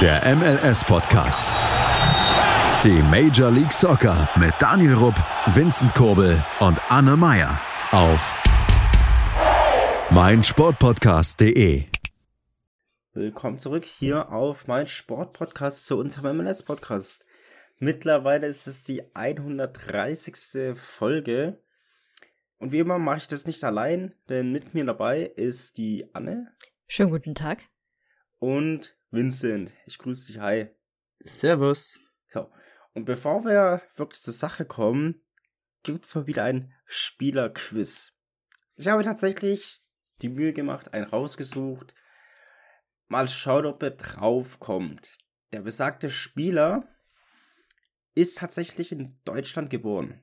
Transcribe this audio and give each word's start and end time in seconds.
Der 0.00 0.22
MLS-Podcast. 0.36 1.44
Die 2.84 3.02
Major 3.02 3.50
League 3.50 3.72
Soccer 3.72 4.28
mit 4.38 4.54
Daniel 4.60 4.94
Rupp, 4.94 5.16
Vincent 5.46 5.92
Kurbel 5.92 6.40
und 6.60 6.80
Anne 6.88 7.16
Meyer 7.16 7.60
auf 7.90 8.40
meinsportpodcast.de. 10.10 11.86
Willkommen 13.12 13.58
zurück 13.58 13.84
hier 13.84 14.30
auf 14.30 14.68
mein 14.68 14.86
Sportpodcast 14.86 15.86
zu 15.86 15.98
unserem 15.98 16.36
MLS-Podcast. 16.36 17.26
Mittlerweile 17.80 18.46
ist 18.46 18.68
es 18.68 18.84
die 18.84 19.02
130. 19.16 20.78
Folge. 20.78 21.60
Und 22.58 22.70
wie 22.70 22.78
immer 22.78 23.00
mache 23.00 23.16
ich 23.16 23.26
das 23.26 23.46
nicht 23.46 23.64
allein, 23.64 24.14
denn 24.28 24.52
mit 24.52 24.74
mir 24.74 24.84
dabei 24.84 25.22
ist 25.22 25.76
die 25.76 26.08
Anne. 26.12 26.54
Schönen 26.86 27.10
guten 27.10 27.34
Tag. 27.34 27.62
Und 28.38 28.96
Vincent. 29.10 29.72
Ich 29.86 29.98
grüße 29.98 30.26
dich, 30.26 30.40
hi. 30.40 30.68
Servus. 31.20 32.00
So. 32.32 32.52
Und 32.92 33.04
bevor 33.04 33.44
wir 33.44 33.82
wirklich 33.96 34.20
zur 34.20 34.34
Sache 34.34 34.64
kommen, 34.64 35.22
gibt 35.82 36.04
es 36.04 36.14
mal 36.14 36.26
wieder 36.26 36.44
ein 36.44 36.74
Spielerquiz. 36.84 38.14
Ich 38.76 38.88
habe 38.88 39.02
tatsächlich 39.02 39.82
die 40.20 40.28
Mühe 40.28 40.52
gemacht, 40.52 40.92
einen 40.92 41.06
rausgesucht. 41.06 41.94
Mal 43.06 43.28
schaut, 43.28 43.64
ob 43.64 43.82
er 43.82 43.92
drauf 43.92 44.60
kommt. 44.60 45.16
Der 45.52 45.62
besagte 45.62 46.10
Spieler 46.10 46.86
ist 48.14 48.38
tatsächlich 48.38 48.92
in 48.92 49.18
Deutschland 49.24 49.70
geboren. 49.70 50.22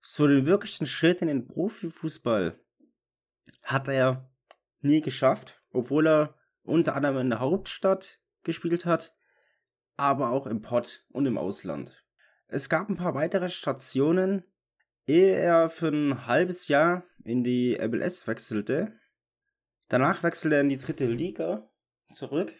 So 0.00 0.26
den 0.26 0.46
wirklichen 0.46 0.86
Schritt 0.86 1.22
in 1.22 1.28
den 1.28 1.46
Profifußball 1.46 2.58
hat 3.62 3.86
er 3.86 4.32
nie 4.80 5.02
geschafft, 5.02 5.62
obwohl 5.70 6.08
er 6.08 6.39
unter 6.62 6.94
anderem 6.94 7.18
in 7.18 7.30
der 7.30 7.40
Hauptstadt 7.40 8.20
gespielt 8.42 8.86
hat, 8.86 9.14
aber 9.96 10.30
auch 10.30 10.46
im 10.46 10.62
Pott 10.62 11.04
und 11.10 11.26
im 11.26 11.38
Ausland. 11.38 12.04
Es 12.48 12.68
gab 12.68 12.88
ein 12.88 12.96
paar 12.96 13.14
weitere 13.14 13.48
Stationen, 13.48 14.44
ehe 15.06 15.34
er 15.34 15.68
für 15.68 15.88
ein 15.88 16.26
halbes 16.26 16.68
Jahr 16.68 17.04
in 17.24 17.44
die 17.44 17.78
MLS 17.80 18.26
wechselte. 18.26 18.98
Danach 19.88 20.22
wechselte 20.22 20.56
er 20.56 20.62
in 20.62 20.68
die 20.68 20.76
dritte 20.76 21.06
Liga 21.06 21.70
zurück 22.12 22.52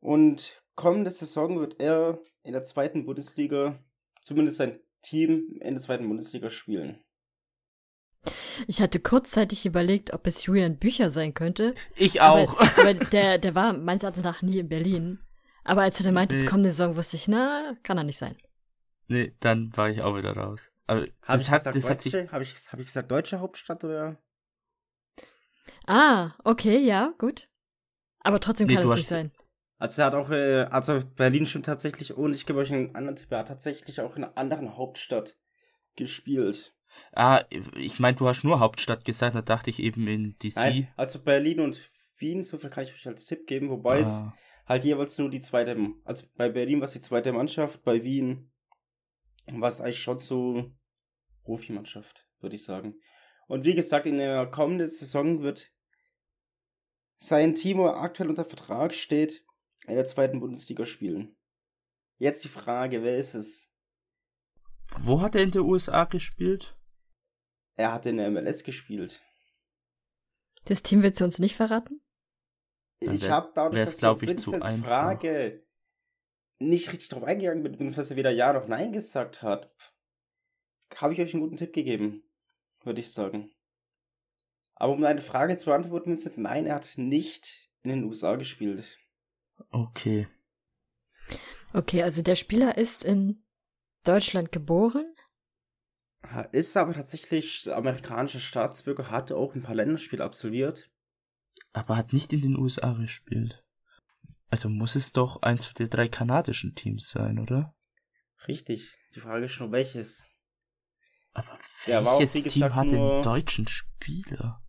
und 0.00 0.62
kommende 0.74 1.10
Saison 1.10 1.58
wird 1.58 1.80
er 1.80 2.20
in 2.42 2.52
der 2.52 2.62
zweiten 2.62 3.04
Bundesliga, 3.06 3.82
zumindest 4.22 4.58
sein 4.58 4.80
Team 5.02 5.58
in 5.60 5.74
der 5.74 5.80
zweiten 5.80 6.06
Bundesliga 6.06 6.50
spielen. 6.50 7.04
Ich 8.66 8.80
hatte 8.80 9.00
kurzzeitig 9.00 9.66
überlegt, 9.66 10.12
ob 10.12 10.26
es 10.26 10.44
Julian 10.46 10.76
Bücher 10.78 11.10
sein 11.10 11.34
könnte. 11.34 11.74
Ich 11.94 12.20
auch. 12.20 12.58
Aber, 12.60 12.80
aber 12.80 12.94
der, 13.12 13.38
der 13.38 13.54
war 13.54 13.72
meines 13.72 14.02
Erachtens 14.02 14.24
nach 14.24 14.42
nie 14.42 14.58
in 14.58 14.68
Berlin. 14.68 15.20
Aber 15.64 15.82
als 15.82 15.98
du 15.98 16.04
dann 16.04 16.14
meintest, 16.14 16.42
Nee. 16.42 16.48
kommende 16.48 16.70
Saison, 16.70 16.96
wusste 16.96 17.16
ich, 17.16 17.26
na, 17.28 17.76
kann 17.82 17.98
er 17.98 18.04
nicht 18.04 18.18
sein. 18.18 18.36
Nee, 19.08 19.34
dann 19.40 19.76
war 19.76 19.90
ich 19.90 20.02
auch 20.02 20.16
wieder 20.16 20.36
raus. 20.36 20.72
Aber 20.86 21.00
Habe 21.00 21.12
das 21.26 21.42
ich, 21.42 21.50
hat, 21.50 21.58
gesagt 21.64 21.76
das 21.76 21.90
hat 21.90 22.04
deutsche, 22.04 22.32
hab 22.32 22.42
ich, 22.42 22.54
hab 22.70 22.78
ich 22.80 22.86
gesagt 22.86 23.10
deutsche 23.10 23.40
Hauptstadt 23.40 23.82
oder? 23.84 24.16
Ah, 25.86 26.32
okay, 26.44 26.78
ja, 26.78 27.14
gut. 27.18 27.48
Aber 28.20 28.40
trotzdem 28.40 28.66
Nee, 28.68 28.74
kann 28.74 28.84
es 28.88 28.94
nicht 28.94 29.08
sein. 29.08 29.32
Also 29.78 30.02
er 30.02 30.06
hat 30.06 30.14
auch, 30.14 30.30
äh, 30.30 30.62
also 30.70 31.00
Berlin 31.16 31.46
stimmt 31.46 31.66
tatsächlich 31.66 32.14
und 32.14 32.34
ich 32.34 32.46
gebe 32.46 32.58
euch 32.58 32.72
einen 32.72 32.94
anderen 32.94 33.16
Tipp, 33.16 33.30
er 33.30 33.40
hat 33.40 33.48
tatsächlich 33.48 34.00
auch 34.00 34.16
in 34.16 34.24
einer 34.24 34.38
anderen 34.38 34.76
Hauptstadt 34.76 35.36
gespielt. 35.96 36.74
Ah, 37.12 37.44
ich 37.76 37.98
meine, 37.98 38.16
du 38.16 38.26
hast 38.28 38.44
nur 38.44 38.60
Hauptstadt 38.60 39.04
gesagt, 39.04 39.34
da 39.36 39.42
dachte 39.42 39.70
ich 39.70 39.80
eben 39.80 40.06
in 40.06 40.36
DC. 40.38 40.56
Nein, 40.56 40.88
also 40.96 41.20
Berlin 41.22 41.60
und 41.60 41.80
Wien, 42.18 42.42
so 42.42 42.58
viel 42.58 42.70
kann 42.70 42.84
ich 42.84 42.92
euch 42.94 43.06
als 43.06 43.26
Tipp 43.26 43.46
geben, 43.46 43.70
wobei 43.70 44.00
es 44.00 44.22
Ah, 44.22 44.34
halt 44.66 44.84
jeweils 44.84 45.18
nur 45.18 45.30
die 45.30 45.40
zweite, 45.40 45.76
also 46.04 46.26
bei 46.36 46.48
Berlin 46.48 46.80
war 46.80 46.84
es 46.86 46.92
die 46.92 47.00
zweite 47.00 47.32
Mannschaft, 47.32 47.82
bei 47.84 48.02
Wien 48.02 48.50
war 49.46 49.68
es 49.68 49.80
eigentlich 49.80 50.00
schon 50.02 50.18
so 50.18 50.72
Profimannschaft, 51.44 52.26
würde 52.40 52.56
ich 52.56 52.64
sagen. 52.64 52.94
Und 53.46 53.64
wie 53.64 53.74
gesagt, 53.74 54.06
in 54.06 54.18
der 54.18 54.46
kommenden 54.46 54.88
Saison 54.88 55.42
wird 55.42 55.72
sein 57.18 57.54
Team, 57.54 57.78
wo 57.78 57.86
er 57.86 58.00
aktuell 58.00 58.28
unter 58.28 58.44
Vertrag 58.44 58.92
steht, 58.92 59.44
in 59.86 59.94
der 59.94 60.04
zweiten 60.04 60.40
Bundesliga 60.40 60.84
spielen. 60.84 61.36
Jetzt 62.18 62.42
die 62.44 62.48
Frage, 62.48 63.02
wer 63.02 63.18
ist 63.18 63.34
es? 63.34 63.72
wo 65.00 65.20
hat 65.20 65.34
er 65.34 65.42
in 65.42 65.50
den 65.50 65.62
USA 65.62 66.04
gespielt? 66.04 66.75
Er 67.76 67.92
hat 67.92 68.06
in 68.06 68.16
der 68.16 68.30
MLS 68.30 68.64
gespielt. 68.64 69.22
Das 70.64 70.82
Team 70.82 71.02
willst 71.02 71.20
du 71.20 71.24
uns 71.24 71.38
nicht 71.38 71.54
verraten? 71.54 72.00
Dann 73.00 73.14
Ich 73.14 73.30
habe 73.30 73.52
dadurch, 73.54 73.84
dass 73.84 73.98
glaub 73.98 74.22
ich 74.22 74.38
zu 74.38 74.54
einfach. 74.54 74.86
Frage 74.86 75.66
nicht 76.58 76.90
richtig 76.90 77.10
drauf 77.10 77.24
eingegangen 77.24 77.62
bin, 77.62 77.72
beziehungsweise 77.72 78.16
weder 78.16 78.30
Ja 78.30 78.52
noch 78.52 78.66
Nein 78.66 78.92
gesagt 78.92 79.42
hat, 79.42 79.74
habe 80.94 81.12
ich 81.12 81.20
euch 81.20 81.34
einen 81.34 81.42
guten 81.42 81.56
Tipp 81.58 81.72
gegeben, 81.72 82.22
würde 82.82 83.00
ich 83.00 83.12
sagen. 83.12 83.50
Aber 84.74 84.92
um 84.92 85.00
deine 85.00 85.20
Frage 85.20 85.56
zu 85.56 85.66
beantworten, 85.66 86.10
Vincent, 86.10 86.38
nein, 86.38 86.66
er 86.66 86.76
hat 86.76 86.96
nicht 86.96 87.70
in 87.82 87.90
den 87.90 88.04
USA 88.04 88.36
gespielt. 88.36 88.98
Okay. 89.70 90.28
Okay, 91.72 92.02
also 92.02 92.22
der 92.22 92.36
Spieler 92.36 92.76
ist 92.76 93.04
in 93.04 93.44
Deutschland 94.04 94.52
geboren. 94.52 95.14
Ist 96.52 96.76
aber 96.76 96.92
tatsächlich 96.92 97.72
amerikanischer 97.72 98.40
Staatsbürger, 98.40 99.10
hat 99.10 99.32
auch 99.32 99.54
ein 99.54 99.62
paar 99.62 99.74
Länderspiele 99.74 100.24
absolviert. 100.24 100.90
Aber 101.72 101.96
hat 101.96 102.12
nicht 102.12 102.32
in 102.32 102.40
den 102.40 102.56
USA 102.56 102.92
gespielt. 102.92 103.64
Also 104.48 104.68
muss 104.68 104.94
es 104.94 105.12
doch 105.12 105.42
eins 105.42 105.72
der 105.74 105.88
drei 105.88 106.08
kanadischen 106.08 106.74
Teams 106.74 107.10
sein, 107.10 107.38
oder? 107.38 107.74
Richtig. 108.48 108.96
Die 109.14 109.20
Frage 109.20 109.46
ist 109.46 109.58
nur 109.60 109.72
welches. 109.72 110.26
Aber 111.32 111.58
Ja, 111.86 112.04
war 112.04 112.14
auch, 112.14 112.20
welches 112.20 112.52
Team 112.52 112.74
hat 112.74 112.90
den 112.90 113.22
deutschen 113.22 113.66
Spieler? 113.66 114.62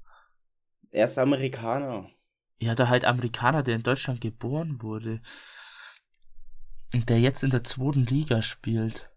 Er 0.92 1.06
ist 1.06 1.18
Amerikaner. 1.18 2.10
Ja, 2.60 2.74
der 2.76 2.90
halt 2.90 3.06
Amerikaner, 3.06 3.62
der 3.62 3.76
in 3.76 3.84
Deutschland 3.84 4.20
geboren 4.20 4.82
wurde. 4.82 5.22
Und 6.94 7.10
der 7.10 7.20
jetzt 7.20 7.44
in 7.44 7.52
der 7.52 7.64
zweiten 7.64 8.06
Liga 8.06 8.42
spielt. 8.42 9.12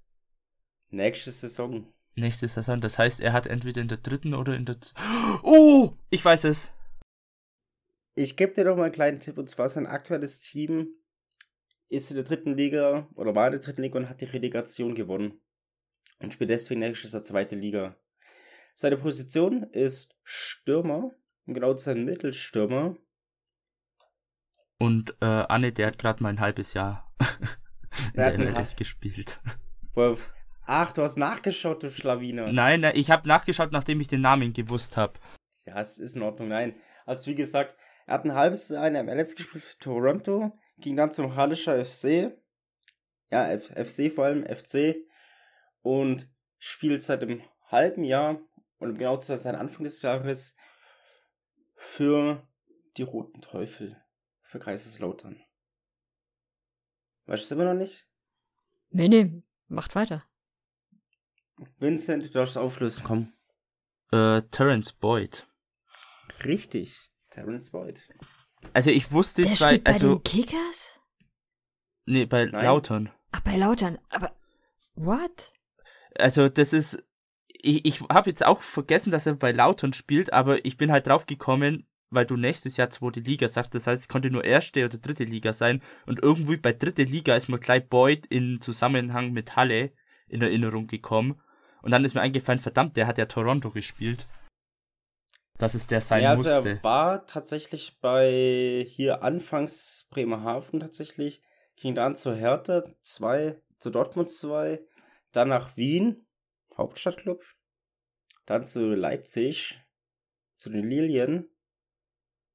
Nächste 0.90 1.30
Saison. 1.30 1.92
Nächste 2.16 2.48
Saison. 2.48 2.80
Das 2.80 2.98
heißt, 2.98 3.20
er 3.20 3.32
hat 3.32 3.46
entweder 3.46 3.80
in 3.80 3.88
der 3.88 3.98
dritten 3.98 4.34
oder 4.34 4.54
in 4.56 4.64
der. 4.66 4.80
Z 4.80 4.94
oh! 5.42 5.96
Ich 6.10 6.24
weiß 6.24 6.44
es. 6.44 6.72
Ich 8.14 8.36
gebe 8.36 8.52
dir 8.52 8.64
doch 8.64 8.76
mal 8.76 8.84
einen 8.84 8.92
kleinen 8.92 9.20
Tipp, 9.20 9.38
und 9.38 9.48
zwar 9.48 9.68
sein 9.68 9.86
aktuelles 9.86 10.40
Team 10.40 10.88
ist 11.88 12.10
in 12.10 12.16
der 12.16 12.24
dritten 12.24 12.54
Liga 12.54 13.08
oder 13.14 13.34
war 13.34 13.46
in 13.46 13.52
der 13.52 13.60
dritten 13.60 13.82
Liga 13.82 13.98
und 13.98 14.08
hat 14.08 14.20
die 14.20 14.26
Relegation 14.26 14.94
gewonnen. 14.94 15.40
Und 16.18 16.34
spielt 16.34 16.50
deswegen 16.50 16.80
nächstes 16.80 17.12
Jahr 17.12 17.22
zweite 17.22 17.56
Liga. 17.56 17.96
Seine 18.74 18.96
Position 18.96 19.62
ist 19.72 20.14
Stürmer, 20.22 21.12
um 21.46 21.54
genau 21.54 21.74
zu 21.74 21.86
sein 21.86 22.04
Mittelstürmer. 22.04 22.96
Und 24.78 25.14
äh, 25.20 25.24
Anne, 25.24 25.72
der 25.72 25.88
hat 25.88 25.98
gerade 25.98 26.22
mal 26.22 26.30
ein 26.30 26.40
halbes 26.40 26.74
Jahr 26.74 27.12
in 28.14 28.20
Der 28.20 28.38
MLS 28.38 28.76
gespielt. 28.76 29.40
Wo- 29.94 30.16
Ach, 30.72 30.92
du 30.92 31.02
hast 31.02 31.16
nachgeschaut, 31.16 31.82
du 31.82 31.90
Schlawiner. 31.90 32.52
Nein, 32.52 32.82
nein, 32.82 32.92
ich 32.94 33.10
habe 33.10 33.26
nachgeschaut, 33.26 33.72
nachdem 33.72 34.00
ich 34.00 34.06
den 34.06 34.20
Namen 34.20 34.52
gewusst 34.52 34.96
habe. 34.96 35.18
Ja, 35.66 35.80
es 35.80 35.98
ist 35.98 36.14
in 36.14 36.22
Ordnung, 36.22 36.46
nein. 36.46 36.80
Also 37.06 37.28
wie 37.28 37.34
gesagt, 37.34 37.74
er 38.06 38.14
hat 38.14 38.24
ein 38.24 38.36
halbes 38.36 38.68
Jahr 38.68 38.86
in 38.86 39.04
MLS 39.04 39.34
gespielt 39.34 39.64
für 39.64 39.78
Toronto, 39.78 40.56
ging 40.78 40.94
dann 40.94 41.10
zum 41.10 41.34
Hallischer 41.34 41.84
FC, 41.84 42.38
ja, 43.32 43.50
F 43.50 43.72
FC 43.74 44.12
vor 44.12 44.26
allem, 44.26 44.46
FC, 44.46 44.94
und 45.82 46.30
spielt 46.58 47.02
seit 47.02 47.24
einem 47.24 47.42
halben 47.66 48.04
Jahr, 48.04 48.38
und 48.78 48.90
um 48.90 48.96
genau 48.96 49.16
zu 49.16 49.26
sein, 49.26 49.38
seit 49.38 49.54
Anfang 49.56 49.82
des 49.82 50.00
Jahres, 50.02 50.56
für 51.74 52.46
die 52.96 53.02
Roten 53.02 53.40
Teufel, 53.40 54.00
für 54.42 54.60
Kaiserslautern. 54.60 55.42
Weißt 57.26 57.42
du 57.42 57.44
es 57.44 57.50
immer 57.50 57.64
noch 57.64 57.74
nicht? 57.74 58.06
Nee, 58.90 59.08
nee, 59.08 59.42
macht 59.66 59.96
weiter. 59.96 60.29
Vincent, 61.78 62.24
du 62.24 62.28
darfst 62.30 62.56
auflösen, 62.56 63.04
komm. 63.04 63.32
Äh, 64.12 64.42
Terence 64.50 64.92
Boyd. 64.92 65.46
Richtig, 66.44 67.10
Terrence 67.30 67.70
Boyd. 67.70 68.08
Also 68.72 68.90
ich 68.90 69.12
wusste 69.12 69.42
Der 69.42 69.52
zwei, 69.52 69.68
spielt 69.68 69.84
bei 69.84 69.92
also 69.92 70.14
den 70.16 70.22
Kickers? 70.24 71.00
nee, 72.06 72.24
bei 72.26 72.46
Nein. 72.46 72.64
Lautern. 72.64 73.10
Ach, 73.32 73.40
bei 73.40 73.56
Lautern. 73.56 73.98
Aber, 74.08 74.34
what? 74.94 75.52
Also 76.18 76.48
das 76.48 76.72
ist, 76.72 77.02
ich, 77.48 77.84
ich 77.84 78.00
habe 78.10 78.30
jetzt 78.30 78.44
auch 78.44 78.62
vergessen, 78.62 79.10
dass 79.10 79.26
er 79.26 79.34
bei 79.34 79.52
Lautern 79.52 79.92
spielt, 79.92 80.32
aber 80.32 80.64
ich 80.64 80.76
bin 80.76 80.90
halt 80.90 81.06
drauf 81.06 81.26
gekommen, 81.26 81.86
weil 82.10 82.26
du 82.26 82.36
nächstes 82.36 82.76
Jahr 82.76 82.90
zweite 82.90 83.20
Liga 83.20 83.48
sagst, 83.48 83.74
das 83.74 83.86
heißt, 83.86 84.02
es 84.02 84.08
konnte 84.08 84.30
nur 84.30 84.44
erste 84.44 84.84
oder 84.84 84.98
dritte 84.98 85.24
Liga 85.24 85.52
sein 85.52 85.80
und 86.06 86.20
irgendwie 86.20 86.56
bei 86.56 86.72
dritte 86.72 87.04
Liga 87.04 87.36
ist 87.36 87.48
mir 87.48 87.60
gleich 87.60 87.88
Boyd 87.88 88.26
in 88.26 88.60
Zusammenhang 88.60 89.32
mit 89.32 89.54
Halle 89.54 89.92
in 90.26 90.42
Erinnerung 90.42 90.86
gekommen 90.88 91.40
und 91.82 91.90
dann 91.90 92.04
ist 92.04 92.14
mir 92.14 92.20
eingefallen, 92.20 92.60
verdammt, 92.60 92.96
der 92.96 93.06
hat 93.06 93.18
ja 93.18 93.26
Toronto 93.26 93.70
gespielt. 93.70 94.26
dass 95.60 95.74
es 95.74 95.86
der 95.86 96.00
sein 96.00 96.22
ja, 96.22 96.30
also 96.30 96.48
musste. 96.48 96.70
Er 96.70 96.82
war 96.82 97.26
tatsächlich 97.26 97.98
bei 98.00 98.84
hier 98.88 99.22
anfangs 99.22 100.08
Bremerhaven 100.10 100.80
tatsächlich, 100.80 101.42
ging 101.76 101.94
dann 101.94 102.16
zur 102.16 102.34
Hertha 102.34 102.84
2, 103.02 103.60
zu 103.78 103.90
Dortmund 103.90 104.30
2, 104.30 104.80
dann 105.32 105.48
nach 105.48 105.76
Wien, 105.76 106.26
Hauptstadtclub, 106.76 107.44
dann 108.46 108.64
zu 108.64 108.94
Leipzig, 108.94 109.80
zu 110.56 110.70
den 110.70 110.88
Lilien, 110.88 111.50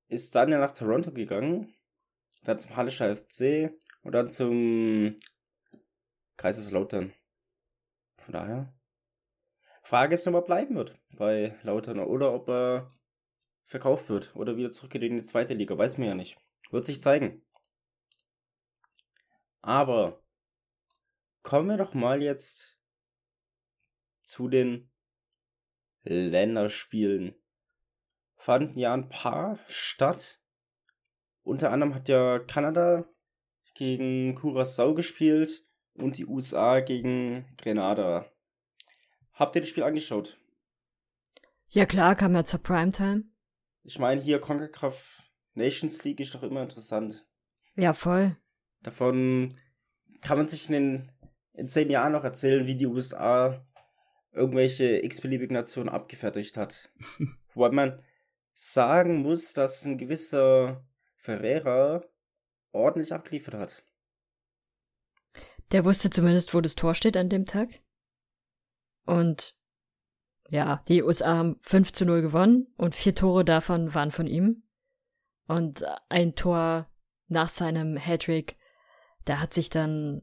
ist 0.08 0.36
dann 0.36 0.52
ja 0.52 0.60
nach 0.60 0.72
Toronto 0.72 1.12
gegangen, 1.12 1.76
dann 2.44 2.60
zum 2.60 2.76
Hallischer 2.76 3.16
FC 3.16 3.72
und 4.02 4.14
dann 4.14 4.30
zum 4.30 5.16
Kaiserslautern. 6.38 7.14
Von 8.18 8.34
daher. 8.34 8.74
Frage 9.86 10.16
ist, 10.16 10.28
ob 10.28 10.34
er 10.34 10.42
bleiben 10.42 10.76
wird 10.76 10.98
bei 11.16 11.60
Lautern 11.62 12.00
oder 12.00 12.34
ob 12.34 12.50
er 12.50 12.92
verkauft 13.66 14.10
wird 14.10 14.36
oder 14.36 14.58
wieder 14.58 14.72
zurückgeht 14.72 15.04
in 15.04 15.16
die 15.16 15.24
zweite 15.24 15.54
Liga. 15.54 15.78
Weiß 15.78 16.00
man 16.00 16.08
ja 16.08 16.16
nicht. 16.16 16.38
Wird 16.72 16.86
sich 16.86 17.04
zeigen. 17.04 17.46
Aber 19.62 20.24
kommen 21.44 21.70
wir 21.70 21.78
doch 21.78 21.94
mal 21.94 22.24
jetzt 22.24 22.80
zu 24.24 24.48
den 24.48 24.92
Länderspielen. 26.02 27.36
Fanden 28.38 28.80
ja 28.80 28.92
ein 28.92 29.10
paar 29.10 29.60
statt. 29.68 30.42
Unter 31.44 31.72
anderem 31.72 31.94
hat 31.94 32.10
ja 32.10 32.40
Kanada 32.40 33.06
gegen 33.76 34.34
Curacao 34.34 34.96
gespielt 34.96 35.64
und 35.94 36.18
die 36.18 36.26
USA 36.26 36.80
gegen 36.80 37.56
Grenada. 37.58 38.32
Habt 39.36 39.56
ihr 39.56 39.62
das 39.62 39.70
Spiel 39.70 39.84
angeschaut? 39.84 40.40
Ja 41.70 41.86
klar, 41.86 42.16
kam 42.16 42.34
ja 42.36 42.44
zur 42.46 42.62
Primetime. 42.62 43.26
Ich 43.84 44.00
meine, 44.00 44.22
hier 44.22 44.40
CONCACAF 44.40 45.24
Nations 45.54 46.04
League 46.04 46.22
ist 46.22 46.34
doch 46.34 46.44
immer 46.44 46.64
interessant. 46.64 47.26
Ja, 47.76 47.94
voll. 47.94 48.38
Davon 48.82 49.56
kann 50.22 50.38
man 50.38 50.48
sich 50.48 50.70
in, 50.70 50.74
den, 50.74 51.12
in 51.54 51.68
zehn 51.68 51.90
Jahren 51.90 52.14
noch 52.14 52.24
erzählen, 52.24 52.66
wie 52.66 52.76
die 52.76 52.88
USA 52.88 53.66
irgendwelche 54.32 55.04
x-beliebigen 55.04 55.54
Nationen 55.54 55.90
abgefertigt 55.90 56.56
hat. 56.56 56.92
Wobei 57.54 57.72
man 57.72 58.04
sagen 58.54 59.22
muss, 59.22 59.54
dass 59.54 59.86
ein 59.86 59.98
gewisser 59.98 60.86
Ferreira 61.18 62.04
ordentlich 62.72 63.14
abgeliefert 63.14 63.56
hat. 63.56 63.84
Der 65.72 65.84
wusste 65.84 66.10
zumindest, 66.10 66.54
wo 66.54 66.62
das 66.62 66.76
Tor 66.76 66.94
steht 66.96 67.18
an 67.18 67.30
dem 67.30 67.46
Tag. 67.46 67.82
Und 69.06 69.56
ja, 70.50 70.84
die 70.88 71.04
USA 71.04 71.38
haben 71.38 71.58
5 71.62 71.92
zu 71.92 72.06
0 72.06 72.22
gewonnen 72.22 72.68
und 72.78 72.96
vier 72.96 73.16
Tore 73.16 73.46
davon 73.46 73.94
waren 73.94 74.12
von 74.12 74.28
ihm. 74.28 74.64
Und 75.48 75.86
ein 76.10 76.36
Tor 76.36 76.88
nach 77.28 77.50
seinem 77.50 77.98
Hattrick, 77.98 78.58
da 79.26 79.40
hat 79.40 79.54
sich 79.54 79.70
dann 79.70 80.22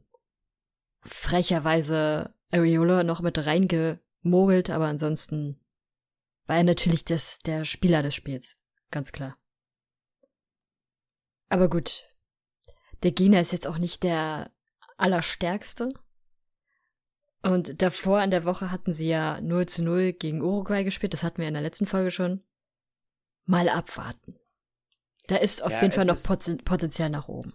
frecherweise 1.00 2.34
Areola 2.50 3.02
noch 3.02 3.20
mit 3.20 3.44
reingemogelt, 3.44 4.70
aber 4.70 4.86
ansonsten 4.86 5.60
war 6.46 6.56
er 6.56 6.64
natürlich 6.64 7.04
das, 7.04 7.38
der 7.38 7.64
Spieler 7.64 8.02
des 8.02 8.14
Spiels. 8.14 8.60
Ganz 8.90 9.12
klar. 9.12 9.36
Aber 11.48 11.68
gut. 11.68 12.08
Der 13.02 13.12
Gina 13.12 13.40
ist 13.40 13.52
jetzt 13.52 13.66
auch 13.66 13.78
nicht 13.78 14.04
der 14.04 14.52
allerstärkste. 14.96 15.92
Und 17.42 17.82
davor 17.82 18.22
in 18.22 18.30
der 18.30 18.44
Woche 18.44 18.70
hatten 18.70 18.92
sie 18.92 19.08
ja 19.08 19.40
0 19.40 19.66
zu 19.66 19.82
0 19.82 20.12
gegen 20.12 20.42
Uruguay 20.42 20.84
gespielt. 20.84 21.12
Das 21.12 21.24
hatten 21.24 21.38
wir 21.40 21.48
in 21.48 21.54
der 21.54 21.62
letzten 21.62 21.86
Folge 21.86 22.10
schon. 22.10 22.40
Mal 23.44 23.68
abwarten. 23.68 24.36
Da 25.26 25.36
ist 25.36 25.62
auf 25.62 25.72
Ja, 25.72 25.82
jeden 25.82 25.92
Fall 25.92 26.04
noch 26.04 26.22
Poten- 26.22 26.58
Potenzial 26.64 27.10
nach 27.10 27.28
oben. 27.28 27.52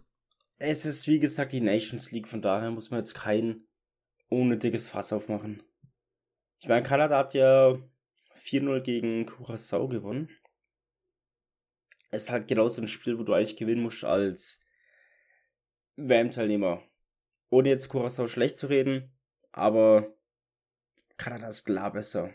Es 0.57 0.86
ist 0.86 1.07
wie 1.07 1.19
gesagt 1.19 1.54
die 1.54 1.62
Nations 1.62 2.12
League, 2.12 2.28
von 2.28 2.42
daher 2.42 2.72
muss 2.72 2.89
man 2.89 3.00
jetzt 3.00 3.13
kein 3.13 3.68
unnötiges 4.30 4.89
Fass 4.89 5.13
aufmachen. 5.13 5.63
Ich 6.60 6.68
meine, 6.68 6.83
Kanada 6.83 7.18
hat 7.19 7.33
ja 7.33 7.78
4-0 8.36 8.81
gegen 8.81 9.25
Curacao 9.25 9.88
gewonnen. 9.88 10.30
Es 12.10 12.24
ist 12.24 12.31
halt 12.31 12.48
genau 12.48 12.68
so 12.68 12.81
ein 12.81 12.88
Spiel, 12.88 13.19
wo 13.19 13.24
du 13.24 13.33
eigentlich 13.33 13.57
gewinnen 13.57 13.83
musst 13.83 14.04
als 14.04 14.60
WM-Teilnehmer. 15.98 16.81
Ohne 17.50 17.69
jetzt 17.69 17.90
Curacao 17.90 18.28
schlecht 18.28 18.57
zu 18.57 18.68
reden, 18.68 19.17
aber 19.57 20.13
Kanada 21.18 21.48
ist 21.48 21.65
klar 21.65 21.92
besser. 21.92 22.33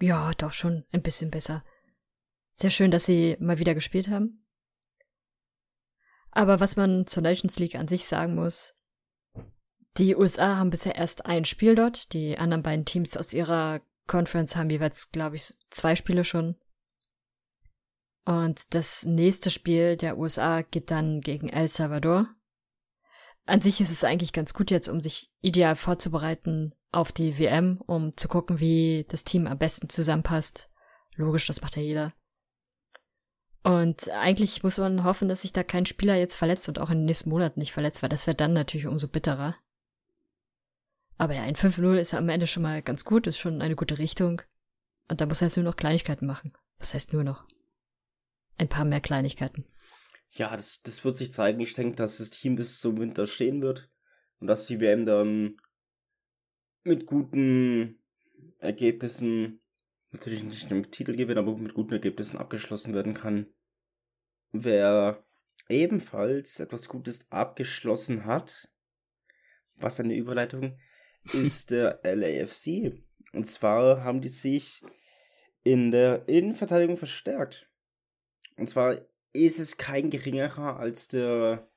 Ja, 0.00 0.30
doch 0.38 0.52
schon 0.52 0.84
ein 0.92 1.02
bisschen 1.02 1.30
besser. 1.30 1.64
Sehr 2.54 2.70
schön, 2.70 2.90
dass 2.90 3.06
sie 3.06 3.36
mal 3.40 3.58
wieder 3.58 3.74
gespielt 3.74 4.08
haben. 4.08 4.46
Aber 6.30 6.60
was 6.60 6.76
man 6.76 7.06
zur 7.06 7.22
Nations 7.22 7.58
League 7.58 7.76
an 7.76 7.88
sich 7.88 8.06
sagen 8.06 8.34
muss, 8.34 8.74
die 9.96 10.14
USA 10.14 10.56
haben 10.56 10.70
bisher 10.70 10.94
erst 10.94 11.24
ein 11.24 11.46
Spiel 11.46 11.74
dort, 11.74 12.12
die 12.12 12.36
anderen 12.36 12.62
beiden 12.62 12.84
Teams 12.84 13.16
aus 13.16 13.32
ihrer 13.32 13.80
Conference 14.06 14.54
haben 14.54 14.70
jeweils, 14.70 15.10
glaube 15.10 15.36
ich, 15.36 15.54
zwei 15.70 15.96
Spiele 15.96 16.24
schon. 16.24 16.56
Und 18.26 18.74
das 18.74 19.04
nächste 19.04 19.50
Spiel 19.50 19.96
der 19.96 20.18
USA 20.18 20.62
geht 20.62 20.90
dann 20.90 21.20
gegen 21.20 21.48
El 21.48 21.68
Salvador. 21.68 22.28
An 23.46 23.60
sich 23.60 23.80
ist 23.80 23.92
es 23.92 24.02
eigentlich 24.02 24.32
ganz 24.32 24.54
gut 24.54 24.72
jetzt, 24.72 24.88
um 24.88 25.00
sich 25.00 25.30
ideal 25.40 25.76
vorzubereiten 25.76 26.74
auf 26.90 27.12
die 27.12 27.38
WM, 27.38 27.80
um 27.86 28.16
zu 28.16 28.26
gucken, 28.26 28.58
wie 28.58 29.06
das 29.08 29.22
Team 29.22 29.46
am 29.46 29.56
besten 29.56 29.88
zusammenpasst. 29.88 30.68
Logisch, 31.14 31.46
das 31.46 31.62
macht 31.62 31.76
ja 31.76 31.82
jeder. 31.82 32.12
Und 33.62 34.10
eigentlich 34.10 34.62
muss 34.62 34.78
man 34.78 35.04
hoffen, 35.04 35.28
dass 35.28 35.42
sich 35.42 35.52
da 35.52 35.62
kein 35.62 35.86
Spieler 35.86 36.16
jetzt 36.16 36.34
verletzt 36.34 36.68
und 36.68 36.78
auch 36.80 36.90
in 36.90 36.98
den 36.98 37.04
nächsten 37.04 37.30
Monaten 37.30 37.60
nicht 37.60 37.72
verletzt, 37.72 38.02
weil 38.02 38.08
das 38.08 38.26
wäre 38.26 38.36
dann 38.36 38.52
natürlich 38.52 38.86
umso 38.86 39.08
bitterer. 39.08 39.56
Aber 41.18 41.34
ja, 41.34 41.42
ein 41.42 41.56
5-0 41.56 41.96
ist 41.96 42.14
am 42.14 42.28
Ende 42.28 42.46
schon 42.46 42.62
mal 42.62 42.82
ganz 42.82 43.04
gut, 43.04 43.26
ist 43.26 43.38
schon 43.38 43.62
eine 43.62 43.76
gute 43.76 43.98
Richtung. 43.98 44.42
Und 45.08 45.20
da 45.20 45.26
muss 45.26 45.40
er 45.40 45.48
jetzt 45.48 45.56
nur 45.56 45.64
noch 45.64 45.76
Kleinigkeiten 45.76 46.26
machen. 46.26 46.52
Was 46.78 46.94
heißt 46.94 47.12
nur 47.12 47.24
noch? 47.24 47.44
Ein 48.58 48.68
paar 48.68 48.84
mehr 48.84 49.00
Kleinigkeiten. 49.00 49.64
Ja, 50.30 50.54
das, 50.54 50.82
das 50.82 51.04
wird 51.04 51.16
sich 51.16 51.32
zeigen. 51.32 51.60
Ich 51.60 51.74
denke, 51.74 51.96
dass 51.96 52.18
das 52.18 52.30
Team 52.30 52.56
bis 52.56 52.80
zum 52.80 52.98
Winter 52.98 53.26
stehen 53.26 53.62
wird 53.62 53.90
und 54.40 54.48
dass 54.48 54.66
die 54.66 54.80
WM 54.80 55.06
dann 55.06 55.60
mit 56.84 57.06
guten 57.06 57.98
Ergebnissen, 58.58 59.60
natürlich 60.12 60.42
nicht 60.44 60.70
mit 60.70 60.92
Titelgewinn, 60.92 61.38
aber 61.38 61.56
mit 61.56 61.74
guten 61.74 61.92
Ergebnissen 61.92 62.38
abgeschlossen 62.38 62.94
werden 62.94 63.14
kann. 63.14 63.46
Wer 64.52 65.24
ebenfalls 65.68 66.60
etwas 66.60 66.88
Gutes 66.88 67.30
abgeschlossen 67.30 68.24
hat, 68.24 68.70
was 69.74 70.00
eine 70.00 70.14
Überleitung, 70.14 70.78
ist 71.32 71.70
der 71.70 72.00
LAFC. 72.04 73.02
Und 73.32 73.44
zwar 73.44 74.04
haben 74.04 74.20
die 74.20 74.28
sich 74.28 74.82
in 75.62 75.90
der 75.90 76.28
Innenverteidigung 76.28 76.96
verstärkt. 76.96 77.68
Und 78.56 78.68
zwar 78.68 79.00
ist 79.44 79.58
es 79.58 79.76
kein 79.76 80.10
geringerer 80.10 80.78
als 80.78 81.08
der 81.08 81.68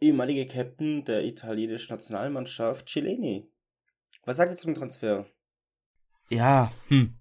ehemalige 0.00 0.46
Captain 0.46 1.04
der 1.04 1.24
italienischen 1.24 1.92
Nationalmannschaft, 1.92 2.88
Cellini. 2.88 3.50
Was 4.24 4.36
sagt 4.36 4.52
ihr 4.52 4.56
zu 4.56 4.66
dem 4.66 4.74
Transfer? 4.74 5.26
Ja, 6.28 6.72
hm. 6.88 7.18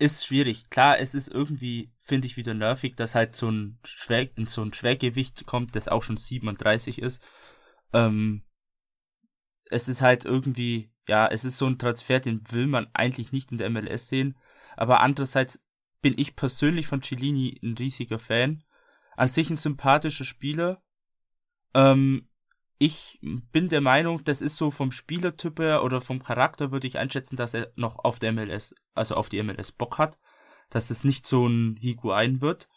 Ist 0.00 0.26
schwierig. 0.26 0.70
Klar, 0.70 1.00
es 1.00 1.14
ist 1.14 1.28
irgendwie, 1.28 1.92
finde 1.98 2.26
ich, 2.26 2.36
wieder 2.36 2.54
nervig, 2.54 2.94
dass 2.94 3.14
halt 3.14 3.34
so 3.34 3.50
ein, 3.50 3.78
Schwer 3.84 4.28
so 4.46 4.62
ein 4.62 4.72
Schwergewicht 4.72 5.46
kommt, 5.46 5.74
das 5.74 5.88
auch 5.88 6.04
schon 6.04 6.16
37 6.16 7.00
ist. 7.00 7.22
Ähm, 7.92 8.44
es 9.70 9.88
ist 9.88 10.00
halt 10.00 10.24
irgendwie, 10.24 10.92
ja, 11.08 11.26
es 11.26 11.44
ist 11.44 11.58
so 11.58 11.66
ein 11.66 11.78
Transfer, 11.78 12.20
den 12.20 12.42
will 12.50 12.68
man 12.68 12.88
eigentlich 12.94 13.32
nicht 13.32 13.50
in 13.50 13.58
der 13.58 13.70
MLS 13.70 14.08
sehen. 14.08 14.36
Aber 14.76 15.00
andererseits 15.00 15.60
bin 16.00 16.14
ich 16.16 16.36
persönlich 16.36 16.86
von 16.86 17.02
Cellini 17.02 17.58
ein 17.62 17.74
riesiger 17.76 18.18
Fan. 18.18 18.64
An 19.16 19.28
sich 19.28 19.50
ein 19.50 19.56
sympathischer 19.56 20.24
Spieler. 20.24 20.82
Ähm, 21.74 22.28
ich 22.78 23.18
bin 23.20 23.68
der 23.68 23.80
Meinung, 23.80 24.22
das 24.24 24.40
ist 24.40 24.56
so 24.56 24.70
vom 24.70 24.92
Spielertyp 24.92 25.58
her 25.58 25.82
oder 25.82 26.00
vom 26.00 26.22
Charakter 26.22 26.70
würde 26.70 26.86
ich 26.86 26.98
einschätzen, 26.98 27.36
dass 27.36 27.54
er 27.54 27.72
noch 27.74 27.98
auf 28.04 28.20
der 28.20 28.32
MLS, 28.32 28.74
also 28.94 29.16
auf 29.16 29.28
die 29.28 29.42
MLS 29.42 29.72
Bock 29.72 29.98
hat. 29.98 30.18
Dass 30.70 30.90
es 30.90 31.02
nicht 31.02 31.26
so 31.26 31.46
ein 31.46 31.76
Higuain 31.80 32.40
wird. 32.40 32.68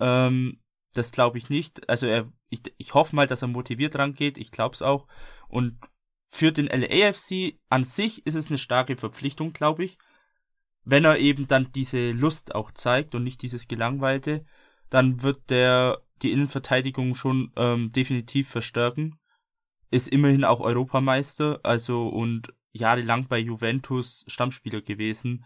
Ähm, 0.00 0.60
das 0.92 1.12
glaube 1.12 1.38
ich 1.38 1.48
nicht. 1.48 1.88
Also 1.88 2.06
er, 2.06 2.30
ich, 2.50 2.62
ich 2.76 2.94
hoffe 2.94 3.16
mal, 3.16 3.26
dass 3.26 3.42
er 3.42 3.48
motiviert 3.48 3.96
rangeht. 3.96 4.36
Ich 4.36 4.50
glaube 4.50 4.74
es 4.74 4.82
auch. 4.82 5.06
Und 5.48 5.78
für 6.26 6.52
den 6.52 6.66
LAFC 6.66 7.58
an 7.70 7.84
sich 7.84 8.26
ist 8.26 8.34
es 8.34 8.48
eine 8.48 8.58
starke 8.58 8.96
Verpflichtung, 8.96 9.52
glaube 9.52 9.84
ich. 9.84 9.98
Wenn 10.90 11.04
er 11.04 11.18
eben 11.18 11.46
dann 11.46 11.70
diese 11.74 12.12
Lust 12.12 12.54
auch 12.54 12.72
zeigt 12.72 13.14
und 13.14 13.22
nicht 13.22 13.42
dieses 13.42 13.68
Gelangweilte, 13.68 14.46
dann 14.88 15.22
wird 15.22 15.50
der 15.50 16.00
die 16.22 16.32
Innenverteidigung 16.32 17.14
schon 17.14 17.52
ähm, 17.56 17.92
definitiv 17.92 18.48
verstärken. 18.48 19.18
Ist 19.90 20.08
immerhin 20.08 20.44
auch 20.44 20.60
Europameister, 20.60 21.60
also 21.62 22.08
und 22.08 22.54
jahrelang 22.72 23.28
bei 23.28 23.38
Juventus 23.38 24.24
Stammspieler 24.28 24.80
gewesen. 24.80 25.44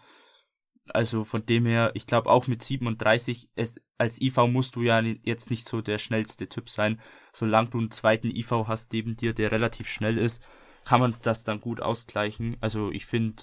Also 0.91 1.25
von 1.25 1.45
dem 1.45 1.67
her, 1.67 1.91
ich 1.95 2.07
glaube 2.07 2.31
auch 2.31 2.47
mit 2.47 2.63
37, 2.63 3.49
es, 3.57 3.81
als 3.99 4.21
IV 4.21 4.47
musst 4.47 4.77
du 4.77 4.83
ja 4.83 5.01
jetzt 5.01 5.51
nicht 5.51 5.69
so 5.69 5.81
der 5.81 5.99
schnellste 5.99 6.49
Typ 6.49 6.69
sein. 6.69 7.01
Solange 7.33 7.71
du 7.71 7.79
einen 7.79 7.91
zweiten 7.91 8.31
IV 8.31 8.53
hast 8.69 8.93
neben 8.93 9.15
dir, 9.15 9.35
der 9.35 9.51
relativ 9.51 9.89
schnell 9.89 10.19
ist, 10.19 10.41
kann 10.85 11.01
man 11.01 11.17
das 11.23 11.43
dann 11.43 11.61
gut 11.61 11.81
ausgleichen. 11.81 12.57
Also 12.61 12.93
ich 12.93 13.07
finde, 13.07 13.43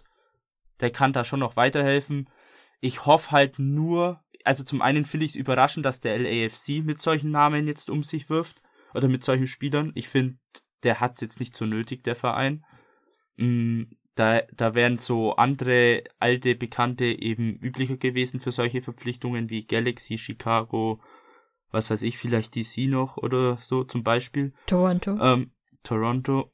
der 0.79 0.91
kann 0.91 1.13
da 1.13 1.23
schon 1.23 1.39
noch 1.39 1.55
weiterhelfen. 1.55 2.29
Ich 2.79 3.05
hoffe 3.05 3.31
halt 3.31 3.59
nur, 3.59 4.23
also 4.43 4.63
zum 4.63 4.81
einen 4.81 5.05
finde 5.05 5.25
ich 5.25 5.31
es 5.31 5.37
überraschend, 5.37 5.85
dass 5.85 5.99
der 6.01 6.17
LAFC 6.17 6.83
mit 6.83 7.01
solchen 7.01 7.31
Namen 7.31 7.67
jetzt 7.67 7.89
um 7.89 8.03
sich 8.03 8.29
wirft 8.29 8.61
oder 8.93 9.07
mit 9.07 9.23
solchen 9.23 9.47
Spielern. 9.47 9.91
Ich 9.95 10.07
finde, 10.07 10.37
der 10.83 10.99
hat 10.99 11.15
es 11.15 11.21
jetzt 11.21 11.39
nicht 11.39 11.55
so 11.55 11.65
nötig, 11.65 12.03
der 12.03 12.15
Verein. 12.15 12.63
Mm, 13.37 13.83
da, 14.15 14.41
da 14.53 14.75
wären 14.75 14.97
so 14.97 15.35
andere 15.35 16.03
alte 16.19 16.55
Bekannte 16.55 17.05
eben 17.05 17.57
üblicher 17.59 17.97
gewesen 17.97 18.39
für 18.39 18.51
solche 18.51 18.81
Verpflichtungen 18.81 19.49
wie 19.49 19.65
Galaxy, 19.65 20.17
Chicago, 20.17 20.99
was 21.71 21.89
weiß 21.89 22.01
ich, 22.03 22.17
vielleicht 22.17 22.55
DC 22.55 22.89
noch 22.89 23.17
oder 23.17 23.57
so 23.57 23.83
zum 23.83 24.03
Beispiel. 24.03 24.53
Toronto. 24.65 25.17
Ähm, 25.21 25.51
Toronto. 25.83 26.51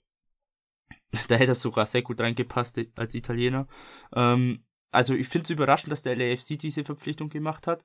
Da 1.27 1.36
hätte 1.36 1.51
er 1.51 1.55
sogar 1.55 1.86
sehr 1.86 2.01
gut 2.01 2.19
reingepasst 2.19 2.79
als 2.95 3.13
Italiener. 3.13 3.67
Ähm, 4.13 4.65
also 4.91 5.13
ich 5.13 5.27
finde 5.27 5.43
es 5.45 5.50
überraschend, 5.50 5.91
dass 5.91 6.03
der 6.03 6.15
LAFC 6.15 6.57
diese 6.57 6.84
Verpflichtung 6.84 7.29
gemacht 7.29 7.67
hat. 7.67 7.84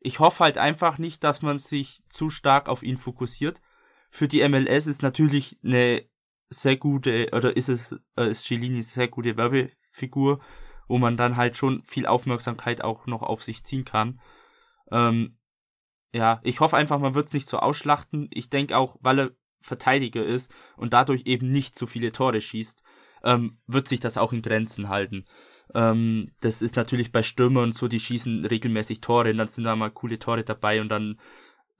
Ich 0.00 0.18
hoffe 0.18 0.44
halt 0.44 0.58
einfach 0.58 0.98
nicht, 0.98 1.24
dass 1.24 1.42
man 1.42 1.58
sich 1.58 2.02
zu 2.08 2.30
stark 2.30 2.68
auf 2.68 2.82
ihn 2.82 2.96
fokussiert. 2.96 3.60
Für 4.10 4.28
die 4.28 4.46
MLS 4.48 4.86
ist 4.86 5.02
natürlich 5.02 5.58
eine 5.64 6.04
sehr 6.50 6.76
gute, 6.76 7.30
oder 7.32 7.56
ist 7.56 7.68
es, 7.68 7.98
äh, 8.16 8.30
ist 8.30 8.44
Cellini 8.44 8.76
eine 8.76 8.82
sehr 8.82 9.08
gute 9.08 9.36
Werbefigur, 9.36 10.40
wo 10.86 10.98
man 10.98 11.16
dann 11.16 11.36
halt 11.36 11.56
schon 11.56 11.82
viel 11.84 12.06
Aufmerksamkeit 12.06 12.82
auch 12.84 13.06
noch 13.06 13.22
auf 13.22 13.42
sich 13.42 13.64
ziehen 13.64 13.84
kann. 13.84 14.20
Ähm, 14.90 15.38
ja, 16.12 16.40
ich 16.42 16.60
hoffe 16.60 16.76
einfach, 16.76 16.98
man 16.98 17.14
wird 17.14 17.28
es 17.28 17.32
nicht 17.32 17.48
so 17.48 17.58
ausschlachten. 17.58 18.28
Ich 18.32 18.50
denke 18.50 18.76
auch, 18.76 18.98
weil 19.00 19.18
er 19.18 19.30
Verteidiger 19.62 20.24
ist 20.24 20.54
und 20.76 20.92
dadurch 20.92 21.22
eben 21.26 21.50
nicht 21.50 21.76
so 21.76 21.86
viele 21.86 22.12
Tore 22.12 22.40
schießt, 22.40 22.82
ähm, 23.24 23.58
wird 23.66 23.88
sich 23.88 24.00
das 24.00 24.18
auch 24.18 24.32
in 24.32 24.42
Grenzen 24.42 24.88
halten. 24.88 25.24
Ähm, 25.74 26.30
das 26.40 26.62
ist 26.62 26.76
natürlich 26.76 27.12
bei 27.12 27.22
Stürmern 27.22 27.64
und 27.64 27.74
so, 27.74 27.88
die 27.88 28.00
schießen 28.00 28.44
regelmäßig 28.44 29.00
Tore 29.00 29.30
und 29.30 29.38
dann 29.38 29.48
sind 29.48 29.64
da 29.64 29.76
mal 29.76 29.90
coole 29.90 30.18
Tore 30.18 30.44
dabei 30.44 30.80
und 30.80 30.88
dann 30.88 31.18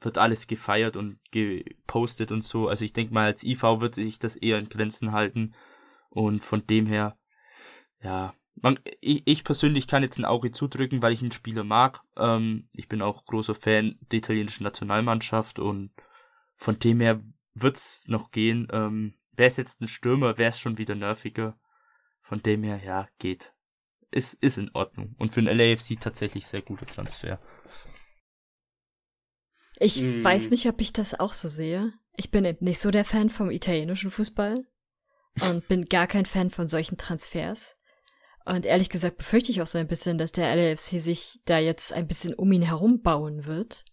wird 0.01 0.19
alles 0.19 0.47
gefeiert 0.47 0.97
und 0.97 1.19
gepostet 1.31 2.33
und 2.33 2.45
so. 2.45 2.69
Also 2.69 2.85
ich 2.85 2.93
denke 2.93 3.15
mal, 3.15 3.27
als 3.27 3.45
IV 3.45 3.63
wird 3.81 3.95
sich 3.95 4.19
das 4.19 4.37
eher 4.37 4.59
in 4.59 4.69
Grenzen 4.69 5.13
halten. 5.13 5.55
Und 6.11 6.43
von 6.43 6.67
dem 6.67 6.87
her, 6.87 7.17
ja, 8.03 8.35
man, 8.61 8.79
ich, 9.01 9.23
ich 9.25 9.45
persönlich 9.45 9.87
kann 9.87 10.03
jetzt 10.03 10.19
ein 10.19 10.25
Auge 10.25 10.51
zudrücken, 10.51 11.03
weil 11.03 11.13
ich 11.13 11.23
einen 11.23 11.33
Spieler 11.33 11.65
mag. 11.65 12.03
Ähm, 12.17 12.69
ich 12.75 12.89
bin 12.89 13.03
auch 13.03 13.25
großer 13.25 13.55
Fan 13.55 13.99
der 14.11 14.19
italienischen 14.19 14.65
Nationalmannschaft 14.65 15.59
und 15.59 15.91
von 16.57 16.79
dem 16.79 17.01
her 17.01 17.21
wird's 17.55 18.09
noch 18.09 18.31
gehen. 18.31 18.69
Ähm, 18.73 19.15
wäre 19.33 19.49
es 19.49 19.57
jetzt 19.57 19.81
ein 19.81 19.89
Stürmer, 19.89 20.39
wäre 20.39 20.51
es 20.51 20.59
schon 20.59 20.79
wieder 20.79 20.95
nerviger. 20.95 21.59
Von 22.21 22.43
dem 22.43 22.63
her, 22.63 22.81
ja, 22.85 23.09
geht. 23.19 23.53
Ist, 24.11 24.35
ist 24.35 24.59
in 24.59 24.71
Ordnung. 24.75 25.15
Und 25.19 25.33
für 25.33 25.43
den 25.43 25.57
LAFC 25.57 25.99
tatsächlich 25.99 26.47
sehr 26.47 26.63
guter 26.63 26.87
Transfer. 26.87 27.41
Ich 29.79 30.01
mm. 30.01 30.23
weiß 30.23 30.51
nicht, 30.51 30.67
ob 30.69 30.81
ich 30.81 30.93
das 30.93 31.19
auch 31.19 31.33
so 31.33 31.49
sehe. 31.49 31.93
Ich 32.17 32.31
bin 32.31 32.45
eben 32.45 32.65
nicht 32.65 32.79
so 32.79 32.91
der 32.91 33.05
Fan 33.05 33.31
vom 33.31 33.51
italienischen 33.51 34.11
Fußball 34.11 34.67
und 35.41 35.67
bin 35.69 35.87
gar 35.87 36.07
kein 36.07 36.27
Fan 36.27 36.51
von 36.51 36.69
solchen 36.69 36.99
Transfers. 36.99 37.79
Und 38.45 38.67
ehrlich 38.67 38.91
gesagt 38.91 39.17
befürchte 39.17 39.51
ich 39.51 39.63
auch 39.63 39.67
so 39.67 39.79
ein 39.79 39.87
bisschen, 39.87 40.19
dass 40.19 40.33
der 40.33 40.55
LAFC 40.55 41.01
sich 41.01 41.41
da 41.45 41.59
jetzt 41.59 41.93
ein 41.93 42.07
bisschen 42.07 42.35
um 42.35 42.53
ihn 42.53 42.63
herum 42.63 43.01
bauen 43.01 43.47
wird. 43.47 43.85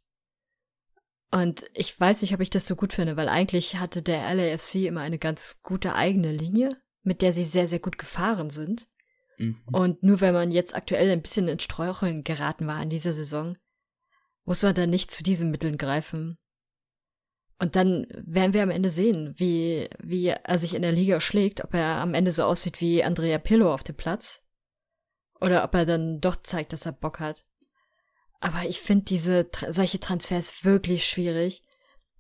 Und 1.31 1.65
ich 1.73 1.97
weiß 1.99 2.21
nicht, 2.21 2.33
ob 2.33 2.39
ich 2.39 2.49
das 2.49 2.65
so 2.65 2.75
gut 2.75 2.93
finde, 2.93 3.15
weil 3.15 3.29
eigentlich 3.29 3.77
hatte 3.77 4.01
der 4.01 4.33
LAFC 4.33 4.85
immer 4.85 5.01
eine 5.01 5.19
ganz 5.19 5.61
gute 5.61 5.93
eigene 5.93 6.31
Linie, 6.31 6.81
mit 7.03 7.21
der 7.21 7.31
sie 7.31 7.43
sehr, 7.43 7.67
sehr 7.67 7.79
gut 7.79 7.97
gefahren 7.97 8.49
sind. 8.49 8.87
Mhm. 9.37 9.61
Und 9.71 10.03
nur 10.03 10.21
wenn 10.21 10.33
man 10.33 10.51
jetzt 10.51 10.75
aktuell 10.75 11.09
ein 11.11 11.21
bisschen 11.21 11.47
in 11.47 11.59
Streucheln 11.59 12.23
geraten 12.23 12.65
war 12.65 12.81
in 12.81 12.89
dieser 12.89 13.13
Saison, 13.13 13.57
muss 14.45 14.63
man 14.63 14.73
dann 14.73 14.89
nicht 14.89 15.11
zu 15.11 15.23
diesen 15.23 15.51
Mitteln 15.51 15.77
greifen. 15.77 16.37
Und 17.59 17.75
dann 17.75 18.07
werden 18.11 18.53
wir 18.53 18.63
am 18.63 18.71
Ende 18.71 18.89
sehen, 18.89 19.33
wie, 19.37 19.89
wie 20.01 20.27
er 20.27 20.57
sich 20.57 20.73
in 20.73 20.81
der 20.81 20.93
Liga 20.93 21.19
schlägt, 21.19 21.63
ob 21.63 21.73
er 21.73 21.97
am 21.97 22.13
Ende 22.13 22.31
so 22.31 22.43
aussieht 22.43 22.81
wie 22.81 23.03
Andrea 23.03 23.37
Pillow 23.37 23.71
auf 23.71 23.83
dem 23.83 23.95
Platz. 23.95 24.43
Oder 25.41 25.63
ob 25.63 25.75
er 25.75 25.85
dann 25.85 26.21
doch 26.21 26.37
zeigt, 26.37 26.73
dass 26.73 26.85
er 26.85 26.93
Bock 26.93 27.19
hat. 27.19 27.45
Aber 28.39 28.63
ich 28.67 28.79
finde 28.79 29.05
diese, 29.05 29.49
solche 29.69 29.99
Transfers 29.99 30.63
wirklich 30.63 31.05
schwierig. 31.05 31.63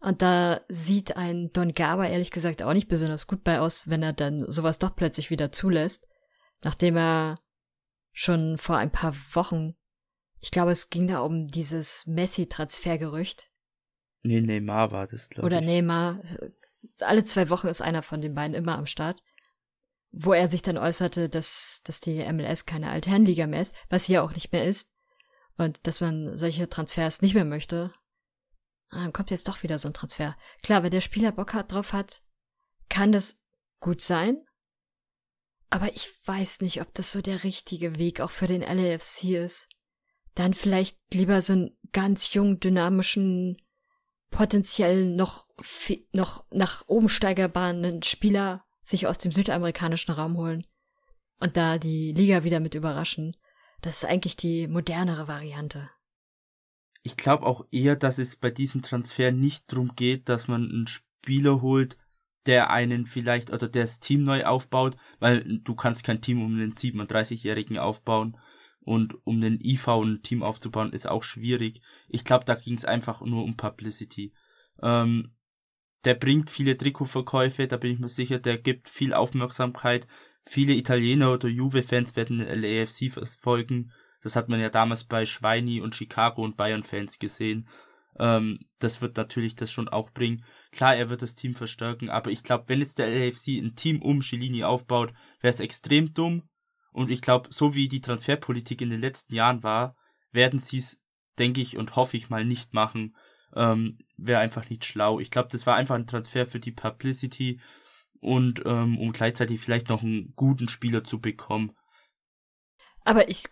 Und 0.01 0.21
da 0.21 0.61
sieht 0.69 1.17
ein 1.17 1.51
Don 1.51 1.73
Gaba 1.73 2.05
ehrlich 2.05 2.31
gesagt 2.31 2.63
auch 2.63 2.73
nicht 2.73 2.87
besonders 2.87 3.27
gut 3.27 3.43
bei 3.43 3.59
aus, 3.59 3.89
wenn 3.89 4.03
er 4.03 4.13
dann 4.13 4.39
sowas 4.49 4.79
doch 4.79 4.95
plötzlich 4.95 5.29
wieder 5.29 5.51
zulässt. 5.51 6.07
Nachdem 6.61 6.97
er 6.97 7.39
schon 8.11 8.57
vor 8.57 8.77
ein 8.77 8.91
paar 8.91 9.13
Wochen 9.33 9.75
ich 10.41 10.51
glaube, 10.51 10.71
es 10.71 10.89
ging 10.89 11.07
da 11.07 11.19
um 11.19 11.47
dieses 11.47 12.05
Messi-Transfergerücht. 12.07 13.49
Nee, 14.23 14.41
Neymar 14.41 14.91
war 14.91 15.07
das, 15.07 15.29
glaube 15.29 15.47
ich. 15.47 15.53
Oder 15.53 15.61
Neymar. 15.61 16.21
Alle 16.99 17.23
zwei 17.23 17.49
Wochen 17.49 17.67
ist 17.67 17.81
einer 17.81 18.03
von 18.03 18.21
den 18.21 18.33
beiden 18.33 18.55
immer 18.55 18.77
am 18.77 18.85
Start. 18.85 19.21
Wo 20.11 20.33
er 20.33 20.49
sich 20.49 20.61
dann 20.61 20.77
äußerte, 20.77 21.29
dass, 21.29 21.81
dass 21.83 21.99
die 21.99 22.23
MLS 22.31 22.65
keine 22.65 22.89
Altherrenliga 22.89 23.47
mehr 23.47 23.61
ist, 23.61 23.75
was 23.89 24.05
sie 24.05 24.13
ja 24.13 24.23
auch 24.23 24.33
nicht 24.33 24.51
mehr 24.51 24.65
ist. 24.65 24.93
Und 25.59 25.85
dass 25.85 26.01
man 26.01 26.35
solche 26.37 26.67
Transfers 26.67 27.21
nicht 27.21 27.35
mehr 27.35 27.45
möchte. 27.45 27.93
Ah, 28.89 29.03
dann 29.03 29.13
kommt 29.13 29.29
jetzt 29.29 29.47
doch 29.47 29.61
wieder 29.61 29.77
so 29.77 29.87
ein 29.89 29.93
Transfer. 29.93 30.35
Klar, 30.63 30.81
wenn 30.81 30.89
der 30.89 31.01
Spieler 31.01 31.31
Bock 31.31 31.53
hat, 31.53 31.71
drauf 31.71 31.93
hat, 31.93 32.23
kann 32.89 33.11
das 33.11 33.39
gut 33.79 34.01
sein. 34.01 34.43
Aber 35.69 35.93
ich 35.93 36.11
weiß 36.25 36.61
nicht, 36.61 36.81
ob 36.81 36.91
das 36.95 37.11
so 37.11 37.21
der 37.21 37.43
richtige 37.43 37.99
Weg 37.99 38.21
auch 38.21 38.31
für 38.31 38.47
den 38.47 38.61
LAFC 38.61 39.25
ist 39.35 39.69
dann 40.39 40.53
vielleicht 40.53 40.97
lieber 41.13 41.41
so 41.41 41.53
einen 41.53 41.77
ganz 41.91 42.33
jungen, 42.33 42.59
dynamischen, 42.61 43.61
potenziell 44.31 45.05
noch, 45.05 45.47
noch 46.13 46.45
nach 46.51 46.87
oben 46.87 47.09
steigerbaren 47.09 48.03
Spieler 48.03 48.63
sich 48.81 49.05
aus 49.05 49.17
dem 49.17 49.33
südamerikanischen 49.33 50.13
Raum 50.13 50.37
holen 50.37 50.65
und 51.39 51.57
da 51.57 51.77
die 51.77 52.13
Liga 52.13 52.43
wieder 52.45 52.61
mit 52.61 52.73
überraschen. 52.73 53.35
Das 53.81 53.97
ist 53.97 54.05
eigentlich 54.05 54.35
die 54.35 54.67
modernere 54.67 55.27
Variante. 55.27 55.89
Ich 57.03 57.15
glaube 57.15 57.45
auch 57.45 57.65
eher, 57.71 57.95
dass 57.95 58.17
es 58.17 58.35
bei 58.35 58.51
diesem 58.51 58.81
Transfer 58.81 59.31
nicht 59.31 59.71
darum 59.71 59.95
geht, 59.95 60.27
dass 60.27 60.47
man 60.47 60.69
einen 60.69 60.87
Spieler 60.87 61.61
holt, 61.61 61.97
der 62.45 62.69
einen 62.71 63.05
vielleicht 63.05 63.51
oder 63.51 63.69
der 63.69 63.83
das 63.83 63.99
Team 63.99 64.23
neu 64.23 64.45
aufbaut, 64.45 64.97
weil 65.19 65.59
du 65.59 65.75
kannst 65.75 66.03
kein 66.03 66.21
Team 66.21 66.43
um 66.43 66.53
einen 66.53 66.73
37-Jährigen 66.73 67.77
aufbauen, 67.77 68.37
und 68.89 69.15
um 69.23 69.39
den 69.39 69.59
IV 69.63 69.87
ein 69.87 70.23
Team 70.23 70.41
aufzubauen, 70.41 70.93
ist 70.93 71.07
auch 71.07 71.21
schwierig. 71.21 71.81
Ich 72.07 72.23
glaube, 72.23 72.45
da 72.45 72.55
ging 72.55 72.75
es 72.75 72.85
einfach 72.85 73.21
nur 73.21 73.43
um 73.43 73.55
Publicity. 73.55 74.33
Ähm, 74.81 75.35
der 76.05 76.15
bringt 76.15 76.49
viele 76.49 76.77
Trikotverkäufe, 76.77 77.67
da 77.67 77.77
bin 77.77 77.91
ich 77.91 77.99
mir 77.99 78.09
sicher, 78.09 78.39
der 78.39 78.57
gibt 78.57 78.87
viel 78.89 79.13
Aufmerksamkeit. 79.13 80.07
Viele 80.41 80.73
Italiener 80.73 81.33
oder 81.33 81.47
Juve-Fans 81.47 82.15
werden 82.15 82.39
den 82.39 82.61
LAFC 82.61 83.11
verfolgen. 83.11 83.91
Das 84.21 84.35
hat 84.35 84.49
man 84.49 84.59
ja 84.59 84.69
damals 84.69 85.03
bei 85.03 85.25
Schweini 85.25 85.81
und 85.81 85.95
Chicago 85.95 86.43
und 86.43 86.57
Bayern-Fans 86.57 87.19
gesehen. 87.19 87.67
Ähm, 88.17 88.59
das 88.79 89.01
wird 89.01 89.17
natürlich 89.17 89.55
das 89.55 89.71
schon 89.71 89.87
auch 89.87 90.11
bringen. 90.11 90.43
Klar, 90.71 90.95
er 90.95 91.09
wird 91.09 91.21
das 91.21 91.35
Team 91.35 91.55
verstärken, 91.55 92.09
aber 92.09 92.31
ich 92.31 92.43
glaube, 92.43 92.65
wenn 92.67 92.79
jetzt 92.79 92.99
der 92.99 93.07
LAFC 93.07 93.59
ein 93.59 93.75
Team 93.75 94.01
um 94.01 94.21
Cellini 94.21 94.63
aufbaut, 94.63 95.13
wäre 95.41 95.53
es 95.53 95.59
extrem 95.59 96.13
dumm. 96.13 96.43
Und 96.91 97.11
ich 97.11 97.21
glaube, 97.21 97.49
so 97.51 97.75
wie 97.75 97.87
die 97.87 98.01
Transferpolitik 98.01 98.81
in 98.81 98.89
den 98.89 99.01
letzten 99.01 99.35
Jahren 99.35 99.63
war, 99.63 99.95
werden 100.31 100.59
sie 100.59 100.79
es, 100.79 100.99
denke 101.37 101.61
ich 101.61 101.77
und 101.77 101.95
hoffe 101.95 102.17
ich 102.17 102.29
mal, 102.29 102.43
nicht 102.43 102.73
machen. 102.73 103.15
Ähm, 103.55 103.99
Wäre 104.17 104.41
einfach 104.41 104.69
nicht 104.69 104.85
schlau. 104.85 105.19
Ich 105.19 105.31
glaube, 105.31 105.49
das 105.51 105.65
war 105.65 105.75
einfach 105.75 105.95
ein 105.95 106.07
Transfer 106.07 106.45
für 106.45 106.59
die 106.59 106.71
Publicity 106.71 107.61
und 108.19 108.63
ähm, 108.65 108.97
um 108.97 109.11
gleichzeitig 109.11 109.59
vielleicht 109.59 109.89
noch 109.89 110.03
einen 110.03 110.33
guten 110.35 110.67
Spieler 110.67 111.03
zu 111.03 111.19
bekommen. 111.19 111.75
Aber 113.03 113.29
ich, 113.29 113.43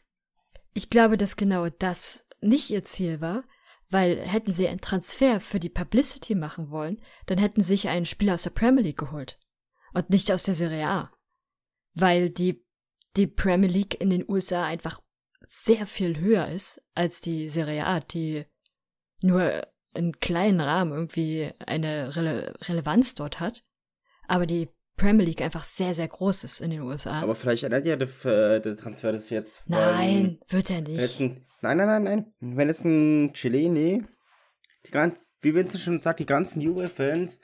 ich 0.74 0.90
glaube, 0.90 1.18
dass 1.18 1.38
genau 1.38 1.70
das 1.70 2.28
nicht 2.42 2.70
ihr 2.70 2.84
Ziel 2.84 3.22
war, 3.22 3.44
weil 3.90 4.20
hätten 4.20 4.54
sie 4.54 4.68
einen 4.68 4.82
Transfer 4.82 5.40
für 5.40 5.60
die 5.60 5.70
Publicity 5.70 6.36
machen 6.36 6.70
wollen, 6.70 7.02
dann 7.26 7.38
hätten 7.38 7.62
sie 7.62 7.70
sich 7.70 7.90
einen 7.90 8.06
Spieler 8.06 8.34
aus 8.34 8.44
der 8.44 8.50
Premier 8.50 8.84
League 8.84 8.98
geholt 8.98 9.40
und 9.94 10.10
nicht 10.10 10.32
aus 10.32 10.44
der 10.44 10.54
Serie 10.54 10.88
A. 10.88 11.12
Weil 11.94 12.30
die 12.30 12.64
die 13.16 13.28
Premier 13.28 13.70
League 13.70 14.00
in 14.00 14.10
den 14.10 14.30
USA 14.30 14.66
einfach 14.66 15.02
sehr 15.46 15.88
viel 15.88 16.20
höher 16.20 16.48
ist 16.50 16.84
als 16.94 17.22
die 17.22 17.48
Serie 17.48 17.86
A, 17.86 18.00
die 18.00 18.46
nur 19.22 19.66
in 19.94 20.20
kleinen 20.20 20.62
Rahmen 20.62 20.92
irgendwie 20.92 21.52
eine 21.66 22.16
Rele 22.16 22.54
Relevanz 22.62 23.16
dort 23.16 23.40
hat. 23.40 23.66
Aber 24.28 24.46
die 24.46 24.68
Premier 24.96 25.26
League 25.26 25.42
einfach 25.42 25.64
sehr, 25.64 25.94
sehr 25.94 26.08
groß 26.08 26.44
ist 26.44 26.60
in 26.62 26.72
den 26.72 26.82
USA. 26.82 27.22
Aber 27.22 27.36
vielleicht 27.36 27.64
ändert 27.64 27.86
ja 27.86 27.96
der, 27.96 28.60
der 28.60 28.76
Transfer 28.76 29.12
das 29.12 29.30
jetzt. 29.30 29.64
Nein, 29.68 30.40
wird 30.50 30.70
er 30.70 30.82
nicht. 30.82 31.20
ein, 31.20 31.46
nein, 31.62 31.78
nein, 31.78 31.88
nein, 31.88 32.04
nein. 32.04 32.34
Wenn 32.40 32.70
es 32.70 32.84
ein 32.84 33.32
Chileni, 33.34 34.04
die, 34.86 34.92
gan- 34.92 35.18
wie 35.42 35.54
Vincent 35.54 35.82
schon 35.84 36.00
sagt, 36.00 36.20
die 36.20 36.26
ganzen 36.26 36.62
Juve-Fans 36.62 37.40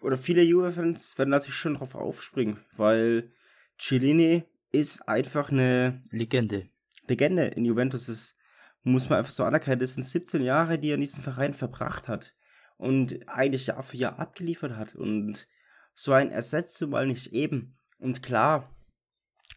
oder 0.00 0.16
viele 0.16 0.42
Juve-Fans 0.42 1.18
werden 1.18 1.30
natürlich 1.30 1.56
schon 1.56 1.74
drauf 1.74 1.94
aufspringen, 1.94 2.58
weil 2.76 3.32
Chilini 3.78 4.44
ist 4.70 5.08
einfach 5.08 5.50
eine 5.50 6.02
Legende. 6.10 6.68
Legende 7.08 7.46
in 7.48 7.64
Juventus. 7.64 8.06
Das 8.06 8.36
muss 8.82 9.08
man 9.08 9.18
einfach 9.18 9.32
so 9.32 9.44
anerkennen. 9.44 9.78
Das 9.80 9.94
sind 9.94 10.04
17 10.04 10.42
Jahre, 10.42 10.78
die 10.78 10.90
er 10.90 10.94
in 10.94 11.00
diesem 11.00 11.22
Verein 11.22 11.54
verbracht 11.54 12.06
hat 12.08 12.34
und 12.76 13.18
eigentlich 13.28 13.66
Jahr 13.66 13.82
für 13.82 13.96
Jahr 13.96 14.18
abgeliefert 14.18 14.76
hat. 14.76 14.94
Und 14.94 15.48
so 15.94 16.12
ein 16.12 16.30
ersetzt 16.30 16.80
du 16.80 16.88
mal 16.88 17.06
nicht 17.06 17.32
eben. 17.32 17.78
Und 17.98 18.22
klar, 18.22 18.74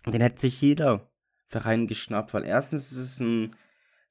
den 0.06 0.22
hätte 0.22 0.42
sich 0.42 0.62
jeder 0.62 1.12
Verein 1.48 1.88
geschnappt, 1.88 2.34
weil 2.34 2.46
erstens 2.46 2.92
ist 2.92 2.98
es 2.98 3.20
ein 3.20 3.56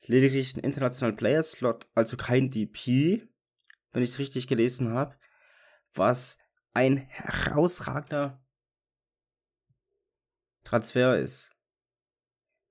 lediglich 0.03 0.57
ein 0.57 0.61
internationalen 0.61 1.17
Player-Slot, 1.17 1.89
also 1.95 2.17
kein 2.17 2.51
DP, 2.51 3.29
wenn 3.93 4.03
ich 4.03 4.11
es 4.11 4.19
richtig 4.19 4.47
gelesen 4.47 4.93
habe, 4.93 5.17
was 5.95 6.39
ein 6.75 6.99
herausragender 6.99 8.45
Transfer 10.65 11.19
ist. 11.19 11.53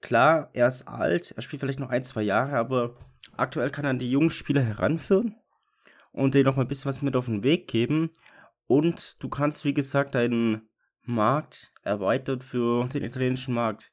Klar, 0.02 0.50
er 0.54 0.68
ist 0.68 0.88
alt, 0.88 1.32
er 1.32 1.42
spielt 1.42 1.62
vielleicht 1.62 1.80
noch 1.80 1.90
ein, 1.90 2.04
zwei 2.04 2.22
Jahre, 2.22 2.58
aber 2.58 2.98
aktuell 3.36 3.72
kann 3.72 3.86
er 3.86 3.94
die 3.96 4.12
jungen 4.12 4.30
Spieler 4.30 4.62
heranführen 4.62 5.36
und 6.12 6.36
denen 6.36 6.46
noch 6.46 6.56
mal 6.56 6.64
ein 6.64 6.68
bisschen 6.68 6.90
was 6.90 7.02
mit 7.02 7.16
auf 7.16 7.26
den 7.26 7.44
Weg 7.44 7.68
geben. 7.68 8.12
Und 8.68 9.22
du 9.24 9.30
kannst, 9.30 9.66
wie 9.66 9.74
gesagt, 9.74 10.16
deinen 10.16 10.70
Markt 11.02 11.72
erweitern 11.84 12.42
für 12.42 12.88
den 12.88 13.04
italienischen 13.04 13.54
Markt. 13.54 13.92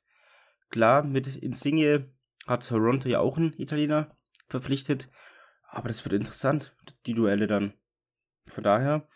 Klar, 0.70 1.02
mit 1.02 1.36
Insigne 1.36 2.10
hat 2.46 2.66
Toronto 2.66 3.08
ja 3.08 3.20
auch 3.20 3.36
einen 3.36 3.52
Italiener 3.52 4.16
verpflichtet, 4.48 5.10
aber 5.68 5.88
das 5.88 6.04
wird 6.04 6.14
interessant, 6.14 6.74
die 7.06 7.14
Duelle 7.14 7.46
dann. 7.46 7.74
Von 8.46 8.64
daher 8.64 9.06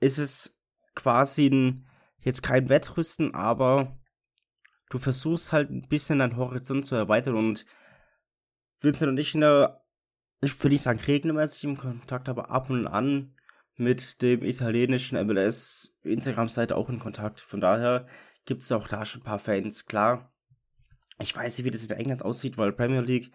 ist 0.00 0.18
es 0.18 0.58
quasi 0.94 1.46
ein, 1.46 1.88
jetzt 2.20 2.42
kein 2.42 2.68
Wettrüsten, 2.68 3.34
aber 3.34 3.98
du 4.90 4.98
versuchst 4.98 5.52
halt 5.52 5.70
ein 5.70 5.88
bisschen 5.88 6.18
deinen 6.18 6.36
Horizont 6.36 6.84
zu 6.86 6.94
erweitern 6.94 7.36
und 7.36 7.66
Vincent 8.80 9.10
und 9.10 9.18
ich 9.18 9.34
in 9.34 9.42
der, 9.42 9.84
ich 10.40 10.62
will 10.62 10.70
nicht 10.70 10.82
sagen 10.82 10.98
regelmäßig 10.98 11.64
im 11.64 11.76
Kontakt, 11.76 12.28
aber 12.28 12.50
ab 12.50 12.68
und 12.68 12.86
an 12.86 13.36
mit 13.76 14.22
dem 14.22 14.42
italienischen 14.44 15.24
MLS 15.26 15.96
Instagram-Seite 16.04 16.76
auch 16.76 16.88
in 16.88 16.98
Kontakt. 16.98 17.40
Von 17.40 17.60
daher 17.60 18.06
gibt 18.44 18.62
es 18.62 18.72
auch 18.72 18.86
da 18.88 19.04
schon 19.04 19.20
ein 19.22 19.24
paar 19.24 19.38
Fans. 19.38 19.86
Klar, 19.86 20.32
ich 21.18 21.34
weiß 21.34 21.56
nicht, 21.58 21.64
wie 21.64 21.70
das 21.70 21.84
in 21.84 21.96
England 21.96 22.22
aussieht, 22.22 22.58
weil 22.58 22.72
Premier 22.72 23.00
League 23.00 23.32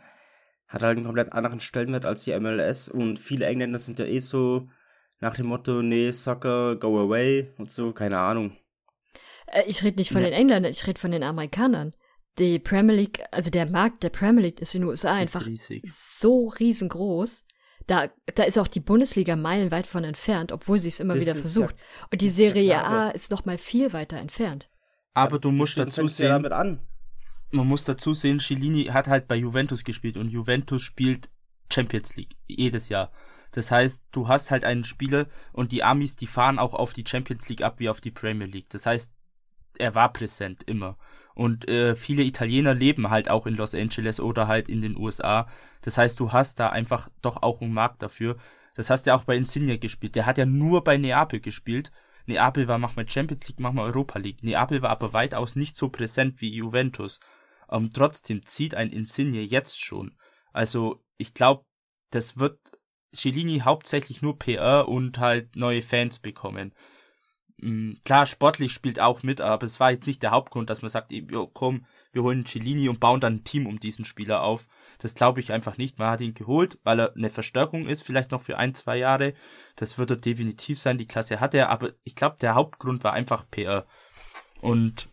hat 0.67 0.83
halt 0.83 0.97
einen 0.97 1.05
komplett 1.05 1.31
anderen 1.33 1.59
Stellenwert 1.59 2.05
als 2.05 2.23
die 2.25 2.37
MLS 2.39 2.89
und 2.89 3.17
viele 3.19 3.45
Engländer 3.45 3.79
sind 3.79 3.99
ja 3.99 4.05
eh 4.05 4.19
so 4.19 4.67
nach 5.19 5.35
dem 5.35 5.47
Motto, 5.47 5.81
nee, 5.81 6.11
Soccer, 6.11 6.75
go 6.75 6.99
away 6.99 7.53
und 7.57 7.71
so, 7.71 7.91
keine 7.93 8.19
Ahnung. 8.19 8.55
Äh, 9.47 9.63
Ich 9.67 9.83
rede 9.83 9.97
nicht 9.97 10.11
von 10.11 10.21
Ja. 10.21 10.27
den 10.29 10.33
Engländern, 10.33 10.69
ich 10.71 10.85
rede 10.85 10.99
von 10.99 11.11
den 11.11 11.23
Amerikanern. 11.23 11.95
Die 12.37 12.59
Premier 12.59 12.95
League, 12.95 13.23
also 13.31 13.49
der 13.49 13.65
Markt 13.65 14.03
der 14.03 14.09
Premier 14.09 14.43
League 14.43 14.59
ist 14.61 14.75
in 14.75 14.81
den 14.81 14.89
USA 14.89 15.19
Ist 15.19 15.35
einfach 15.35 15.47
riesig. 15.47 15.81
so 15.87 16.49
riesengroß. 16.49 17.46
Da, 17.87 18.09
da 18.35 18.43
ist 18.43 18.59
auch 18.59 18.67
die 18.67 18.81
Bundesliga 18.81 19.35
meilenweit 19.35 19.87
von 19.87 20.03
entfernt, 20.03 20.51
obwohl 20.51 20.77
sie 20.77 20.89
es 20.89 20.99
immer 20.99 21.13
Das 21.13 21.23
wieder 21.23 21.33
versucht. 21.33 21.75
Und 22.11 22.21
die 22.21 22.27
ja 22.27 22.31
Serie 22.31 22.85
A 22.85 23.09
ist 23.09 23.31
noch 23.31 23.45
mal 23.45 23.57
viel 23.57 23.93
weiter 23.93 24.17
entfernt. 24.17 24.69
Aber 25.13 25.39
du 25.39 25.51
musst 25.51 25.77
Deswegen 25.77 25.89
dazu 25.89 26.01
ja 26.01 26.07
sehen, 26.09 26.29
damit 26.29 26.51
an. 26.51 26.79
man 27.51 27.65
muss 27.65 27.85
dazu 27.85 28.13
sehen, 28.13 28.39
Cellini 28.39 28.85
hat 28.85 29.07
halt 29.07 29.27
bei 29.27 29.35
Juventus 29.35 29.83
gespielt 29.83 30.17
und 30.17 30.29
Juventus 30.29 30.83
spielt 30.83 31.29
Champions 31.71 32.15
League 32.17 32.35
jedes 32.45 32.89
Jahr. 32.89 33.11
Das 33.51 33.71
heißt, 33.71 34.03
du 34.11 34.27
hast 34.27 34.51
halt 34.51 34.65
einen 34.65 34.83
Spieler 34.83 35.27
und 35.53 35.71
die 35.71 35.83
Amis, 35.83 36.15
die 36.15 36.27
fahren 36.27 36.59
auch 36.59 36.73
auf 36.73 36.93
die 36.93 37.05
Champions 37.07 37.47
League 37.49 37.61
ab 37.61 37.79
wie 37.79 37.89
auf 37.89 38.01
die 38.01 38.11
Premier 38.11 38.47
League. 38.47 38.69
Das 38.69 38.85
heißt, 38.85 39.13
er 39.79 39.95
war 39.95 40.11
präsent 40.11 40.63
immer. 40.63 40.97
Und 41.37 41.69
äh, 41.69 41.95
viele 41.95 42.23
Italiener 42.23 42.73
leben 42.73 43.11
halt 43.11 43.29
auch 43.29 43.45
in 43.45 43.53
Los 43.53 43.75
Angeles 43.75 44.19
oder 44.19 44.47
halt 44.47 44.67
in 44.67 44.81
den 44.81 44.97
USA. 44.97 45.47
Das 45.83 45.95
heißt, 45.95 46.19
du 46.19 46.31
hast 46.31 46.59
da 46.59 46.69
einfach 46.69 47.09
doch 47.21 47.43
auch 47.43 47.61
einen 47.61 47.73
Markt 47.73 48.01
dafür. 48.01 48.37
Das 48.73 48.89
hast 48.89 49.05
du 49.05 49.11
ja 49.11 49.15
auch 49.15 49.23
bei 49.23 49.37
Insigne 49.37 49.77
gespielt. 49.77 50.15
Der 50.15 50.25
hat 50.25 50.39
ja 50.39 50.47
nur 50.47 50.83
bei 50.83 50.97
Neapel 50.97 51.39
gespielt. 51.39 51.91
Neapel 52.25 52.67
war 52.67 52.79
manchmal 52.79 53.07
Champions 53.07 53.47
League, 53.47 53.59
manchmal 53.59 53.85
Europa 53.85 54.17
League. 54.17 54.41
Neapel 54.41 54.81
war 54.81 54.89
aber 54.89 55.13
weitaus 55.13 55.55
nicht 55.55 55.75
so 55.77 55.89
präsent 55.89 56.41
wie 56.41 56.55
Juventus. 56.55 57.19
Ähm, 57.69 57.91
trotzdem 57.93 58.43
zieht 58.43 58.73
ein 58.73 58.89
Insigne 58.89 59.41
jetzt 59.41 59.79
schon. 59.79 60.17
Also 60.53 61.03
ich 61.17 61.35
glaube, 61.35 61.65
das 62.09 62.39
wird 62.39 62.57
Cellini 63.13 63.59
hauptsächlich 63.59 64.23
nur 64.23 64.39
PR 64.39 64.87
und 64.87 65.19
halt 65.19 65.55
neue 65.55 65.83
Fans 65.83 66.17
bekommen. 66.17 66.73
Mm, 67.57 67.93
Klar, 68.05 68.25
sportlich 68.25 68.73
spielt 68.73 68.99
auch 68.99 69.23
mit, 69.23 69.41
aber 69.41 69.65
es 69.65 69.79
war 69.79 69.91
jetzt 69.91 70.07
nicht 70.07 70.23
der 70.23 70.31
Hauptgrund, 70.31 70.69
dass 70.69 70.81
man 70.81 70.89
sagt, 70.89 71.11
jo, 71.11 71.47
komm, 71.47 71.85
wir 72.11 72.23
holen 72.23 72.45
Cellini 72.45 72.89
und 72.89 72.99
bauen 72.99 73.19
dann 73.19 73.35
ein 73.35 73.43
Team 73.43 73.67
um 73.67 73.79
diesen 73.79 74.05
Spieler 74.05 74.41
auf. 74.41 74.67
Das 74.99 75.13
glaube 75.13 75.39
ich 75.39 75.51
einfach 75.51 75.77
nicht. 75.77 75.99
Man 75.99 76.09
hat 76.09 76.21
ihn 76.21 76.33
geholt, 76.33 76.79
weil 76.83 76.99
er 76.99 77.15
eine 77.15 77.29
Verstärkung 77.29 77.85
ist, 77.87 78.03
vielleicht 78.03 78.31
noch 78.31 78.41
für 78.41 78.57
ein, 78.57 78.73
zwei 78.73 78.97
Jahre. 78.97 79.33
Das 79.75 79.97
wird 79.97 80.11
er 80.11 80.17
definitiv 80.17 80.79
sein, 80.79 80.97
die 80.97 81.07
Klasse 81.07 81.39
hat 81.39 81.53
er, 81.53 81.69
aber 81.69 81.93
ich 82.03 82.15
glaube, 82.15 82.37
der 82.41 82.55
Hauptgrund 82.55 83.03
war 83.03 83.13
einfach 83.13 83.45
PR. 83.49 83.85
Und 84.61 85.09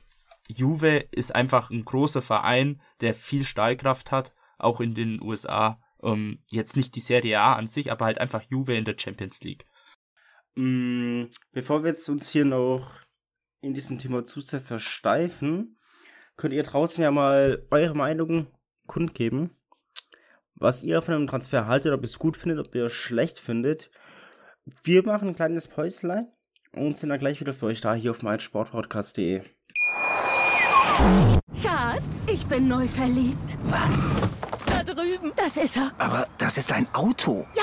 Juve 0.49 1.07
ist 1.11 1.35
einfach 1.35 1.71
ein 1.71 1.85
großer 1.85 2.23
Verein, 2.23 2.81
der 3.01 3.15
viel 3.15 3.45
Stahlkraft 3.45 4.13
hat, 4.13 4.33
auch 4.59 4.81
in 4.81 4.95
den 4.95 5.21
USA. 5.21 5.81
Ähm, 6.03 6.39
jetzt 6.49 6.77
nicht 6.77 6.95
die 6.95 7.01
Serie 7.01 7.41
A 7.41 7.55
an 7.55 7.67
sich, 7.67 7.91
aber 7.91 8.05
halt 8.07 8.19
einfach 8.19 8.43
Juve 8.49 8.75
in 8.77 8.85
der 8.85 8.97
Champions 8.99 9.43
League. 9.43 9.67
Mm, 10.57 11.25
Bevor 11.53 11.83
wir 11.83 11.91
jetzt 11.91 12.09
uns 12.09 12.29
hier 12.31 12.45
noch 12.45 12.91
in 13.61 13.75
diesem 13.75 13.99
Thema 13.99 14.25
zu 14.25 14.41
sehr 14.41 14.61
versteifen, 14.61 15.79
könnt 16.37 16.55
ihr 16.55 16.63
draußen 16.63 17.03
ja 17.03 17.11
mal 17.11 17.67
eure 17.71 17.95
Meinung 17.95 18.49
kundgeben, 18.87 19.57
was 20.55 20.83
ihr 20.83 21.01
von 21.03 21.15
dem 21.15 21.27
Transfer 21.27 21.67
haltet, 21.67 21.93
ob 21.93 22.01
ihr 22.01 22.05
es 22.05 22.19
gut 22.19 22.37
findet, 22.37 22.59
ob 22.67 22.75
ihr 22.75 22.87
es 22.87 22.93
schlecht 22.93 23.39
findet. 23.39 23.91
Wir 24.83 25.05
machen 25.05 25.29
ein 25.29 25.37
kleines 25.37 25.69
Päuslein 25.69 26.29
und 26.73 26.97
sind 26.97 27.09
dann 27.11 27.19
gleich 27.19 27.41
wieder 27.41 27.53
für 27.53 27.67
euch 27.67 27.81
da 27.81 27.95
hier 27.95 28.11
auf 28.11 28.23
meinsportpodcast.de. 28.23 29.43
Schatz, 31.61 32.27
ich 32.31 32.47
bin 32.47 32.69
neu 32.69 32.87
verliebt. 32.87 33.59
Was? 33.65 34.11
Da 34.67 34.83
drüben. 34.83 35.33
Das 35.37 35.57
ist 35.57 35.77
er. 35.77 35.93
Aber 35.99 36.27
das 36.39 36.59
ist 36.59 36.73
ein 36.73 36.87
Auto. 36.95 37.47
Ja, 37.55 37.63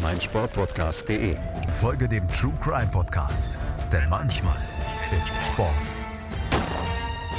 meinsportpodcast.de. 0.00 1.36
Folge 1.80 2.08
dem 2.08 2.26
True 2.28 2.54
Crime 2.62 2.90
Podcast, 2.90 3.58
denn 3.92 4.08
manchmal 4.08 4.58
ist 5.18 5.36
Sport 5.44 5.94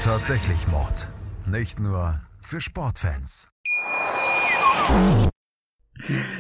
tatsächlich 0.04 0.68
Mord. 0.68 1.08
Nicht 1.48 1.80
nur 1.80 2.22
für 2.42 2.60
Sportfans. 2.60 3.50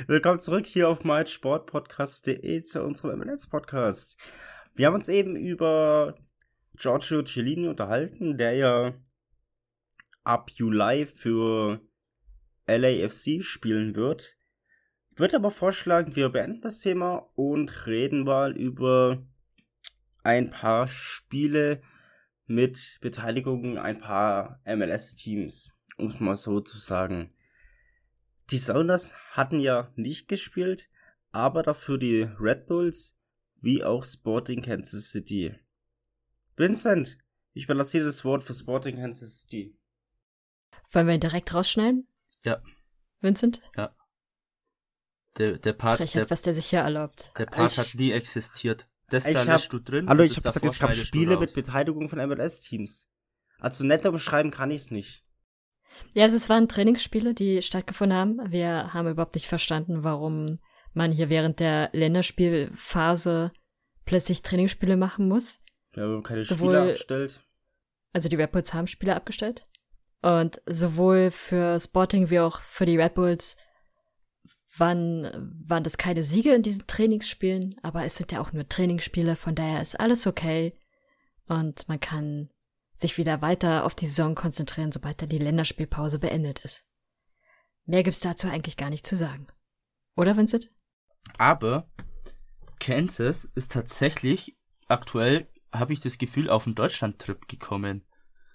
Willkommen 0.07 0.39
zurück 0.39 0.65
hier 0.65 0.89
auf 0.89 1.05
meinsportpodcast.de 1.05 2.61
zu 2.61 2.83
unserem 2.83 3.19
MLS-Podcast. 3.19 4.17
Wir 4.75 4.87
haben 4.87 4.95
uns 4.95 5.07
eben 5.07 5.37
über 5.37 6.17
Giorgio 6.75 7.23
Cellini 7.23 7.69
unterhalten, 7.69 8.37
der 8.37 8.53
ja 8.53 8.93
ab 10.25 10.51
Juli 10.55 11.05
für 11.05 11.79
LAFC 12.67 13.41
spielen 13.43 13.95
wird. 13.95 14.35
Wird 15.15 15.35
aber 15.35 15.51
vorschlagen, 15.51 16.15
wir 16.15 16.29
beenden 16.29 16.61
das 16.61 16.79
Thema 16.79 17.29
und 17.35 17.85
reden 17.85 18.23
mal 18.23 18.57
über 18.57 19.23
ein 20.23 20.49
paar 20.49 20.87
Spiele 20.87 21.81
mit 22.45 22.97
Beteiligung 23.01 23.77
ein 23.77 23.99
paar 23.99 24.61
MLS-Teams, 24.65 25.77
um 25.97 26.07
es 26.07 26.19
mal 26.19 26.35
so 26.35 26.61
zu 26.61 26.77
sagen. 26.77 27.33
Die 28.49 28.57
Sounders 28.57 29.13
hatten 29.31 29.59
ja 29.59 29.91
nicht 29.95 30.27
gespielt, 30.27 30.89
aber 31.31 31.63
dafür 31.63 31.97
die 31.97 32.27
Red 32.39 32.67
Bulls 32.67 33.19
wie 33.61 33.83
auch 33.83 34.03
Sporting 34.03 34.61
Kansas 34.61 35.09
City. 35.09 35.55
Vincent, 36.55 37.17
ich 37.53 37.65
überlasse 37.65 37.99
dir 37.99 38.03
das 38.03 38.25
Wort 38.25 38.43
für 38.43 38.53
Sporting 38.53 38.97
Kansas 38.97 39.41
City. 39.41 39.77
Wollen 40.91 41.07
wir 41.07 41.13
ihn 41.13 41.19
direkt 41.19 41.53
rausschneiden? 41.53 42.07
Ja. 42.43 42.61
Vincent? 43.21 43.61
Ja. 43.77 43.95
Der, 45.37 45.57
der 45.57 45.73
Part, 45.73 45.97
Frechheit, 45.97 46.23
der, 46.25 46.29
was 46.29 46.41
der 46.43 46.53
sich 46.53 46.67
hier 46.67 46.79
erlaubt. 46.79 47.31
der 47.37 47.45
Part 47.47 47.71
Ich- 47.71 47.77
hat 47.79 47.95
nie 47.95 48.11
existiert. 48.11 48.87
Das 49.09 49.27
Ich 49.27 49.33
da 49.33 49.41
hab- 49.41 49.47
lässt 49.47 49.73
du 49.73 49.79
drin. 49.79 50.07
Hallo, 50.07 50.23
ich 50.23 50.31
habe 50.31 50.41
gesagt, 50.41 50.55
davor 50.57 50.69
es 50.69 50.79
gab 50.79 50.89
schneidest 50.89 51.01
du 51.03 51.07
Spiele 51.07 51.37
mit. 51.39 51.53
Beteiligung 51.55 52.09
von 52.09 52.19
MLS-Teams. 52.19 53.09
Also 53.59 53.83
netter 53.85 54.11
beschreiben 54.11 54.51
kann 54.51 54.71
ich 54.71 54.81
es 54.81 54.91
nicht. 54.91 55.23
Ja, 56.13 56.23
also 56.23 56.35
es 56.37 56.49
waren 56.49 56.67
Trainingsspiele, 56.67 57.33
die 57.33 57.61
stattgefunden 57.61 58.17
haben. 58.17 58.51
Wir 58.51 58.93
haben 58.93 59.07
überhaupt 59.07 59.35
nicht 59.35 59.47
verstanden, 59.47 60.03
warum 60.03 60.59
man 60.93 61.11
hier 61.11 61.29
während 61.29 61.59
der 61.59 61.89
Länderspielphase 61.93 63.51
plötzlich 64.05 64.41
Trainingsspiele 64.41 64.97
machen 64.97 65.27
muss. 65.27 65.61
Wir 65.93 66.03
haben 66.03 66.23
keine 66.23 66.45
Sowohl- 66.45 66.57
Spieler 66.75 66.81
abgestellt. 66.83 67.41
Also 68.11 68.29
die 68.29 68.35
Red 68.35 68.51
Bulls 68.51 68.73
haben 68.73 68.87
Spiele 68.87 69.15
abgestellt. 69.15 69.67
Und 70.21 70.61
sowohl 70.65 71.31
für 71.31 71.79
Sporting 71.79 72.29
wie 72.29 72.39
auch 72.39 72.59
für 72.61 72.85
die 72.85 72.97
Red 72.97 73.13
Bulls 73.15 73.57
waren, 74.77 75.53
waren 75.65 75.83
das 75.83 75.97
keine 75.97 76.23
Siege 76.23 76.53
in 76.53 76.63
diesen 76.63 76.87
Trainingsspielen, 76.87 77.75
aber 77.83 78.03
es 78.05 78.15
sind 78.15 78.31
ja 78.31 78.41
auch 78.41 78.53
nur 78.53 78.67
Trainingsspiele, 78.67 79.35
von 79.35 79.55
daher 79.55 79.81
ist 79.81 79.99
alles 79.99 80.25
okay. 80.25 80.77
Und 81.45 81.87
man 81.87 81.99
kann 81.99 82.49
sich 82.95 83.17
wieder 83.17 83.41
weiter 83.41 83.85
auf 83.85 83.95
die 83.95 84.07
Saison 84.07 84.35
konzentrieren, 84.35 84.91
sobald 84.91 85.21
dann 85.21 85.29
die 85.29 85.37
Länderspielpause 85.37 86.19
beendet 86.19 86.59
ist. 86.59 86.85
Mehr 87.85 88.03
gibt's 88.03 88.21
dazu 88.21 88.47
eigentlich 88.47 88.77
gar 88.77 88.89
nicht 88.89 89.05
zu 89.05 89.15
sagen. 89.15 89.47
Oder, 90.15 90.37
Vincent? 90.37 90.71
Aber 91.37 91.89
Kansas 92.79 93.45
ist 93.45 93.71
tatsächlich 93.71 94.57
aktuell, 94.87 95.49
habe 95.71 95.93
ich 95.93 95.99
das 95.99 96.17
Gefühl, 96.17 96.49
auf 96.49 96.65
einen 96.65 96.75
Deutschland-Trip 96.75 97.47
gekommen. 97.47 98.05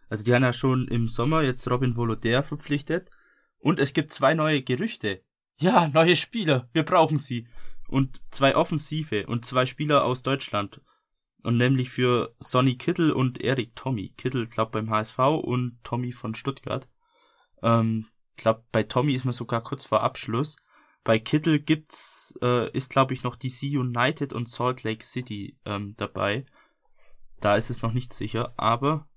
Also 0.09 0.25
die 0.25 0.35
haben 0.35 0.43
ja 0.43 0.53
schon 0.53 0.89
im 0.89 1.09
Sommer 1.09 1.43
jetzt 1.43 1.69
Robin 1.71 1.97
Voloder 1.97 2.43
verpflichtet. 2.43 3.11
Und 3.59 3.79
es 3.81 3.93
gibt 3.93 4.13
zwei 4.13 4.35
neue 4.35 4.63
Gerüchte. 4.63 5.23
Ja, 5.61 5.89
neue 5.89 6.15
Spieler, 6.15 6.69
wir 6.73 6.85
brauchen 6.85 7.19
sie. 7.19 7.49
Und 7.89 8.21
zwei 8.31 8.55
Offensive 8.55 9.27
und 9.27 9.45
zwei 9.45 9.67
Spieler 9.67 10.05
aus 10.05 10.23
Deutschland. 10.23 10.81
Und 11.43 11.57
nämlich 11.57 11.91
für 11.91 12.35
Sonny 12.39 12.77
Kittel 12.77 13.11
und 13.11 13.41
Erik 13.41 13.75
Tommy. 13.75 14.11
Kittel, 14.17 14.47
glaub 14.47 14.71
beim 14.73 14.91
HSV 14.91 15.19
und 15.19 15.79
Tommy 15.83 16.13
von 16.13 16.35
Stuttgart. 16.35 16.89
Ähm, 17.63 18.07
glaub, 18.37 18.71
bei 18.71 18.85
Tommy 18.85 19.15
ist 19.15 19.25
man 19.25 19.33
sogar 19.33 19.63
kurz 19.63 19.85
vor 19.85 20.03
Abschluss. 20.03 20.57
Bei 21.03 21.19
Kittel 21.19 21.59
gibt's, 21.59 22.39
äh, 22.41 22.71
ist 22.73 22.91
glaube 22.91 23.15
ich 23.15 23.23
noch 23.23 23.35
DC 23.35 23.63
United 23.63 24.33
und 24.33 24.49
Salt 24.49 24.85
Lake 24.85 25.05
City 25.05 25.57
ähm, 25.65 25.95
dabei. 25.97 26.45
Da 27.41 27.57
ist 27.57 27.71
es 27.71 27.83
noch 27.83 27.93
nicht 27.93 28.13
sicher, 28.13 28.53
aber 28.57 29.09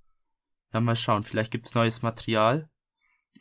ja, 0.73 0.79
mal 0.79 0.95
schauen. 0.95 1.23
Vielleicht 1.23 1.51
gibt's 1.51 1.75
neues 1.75 2.01
Material, 2.01 2.69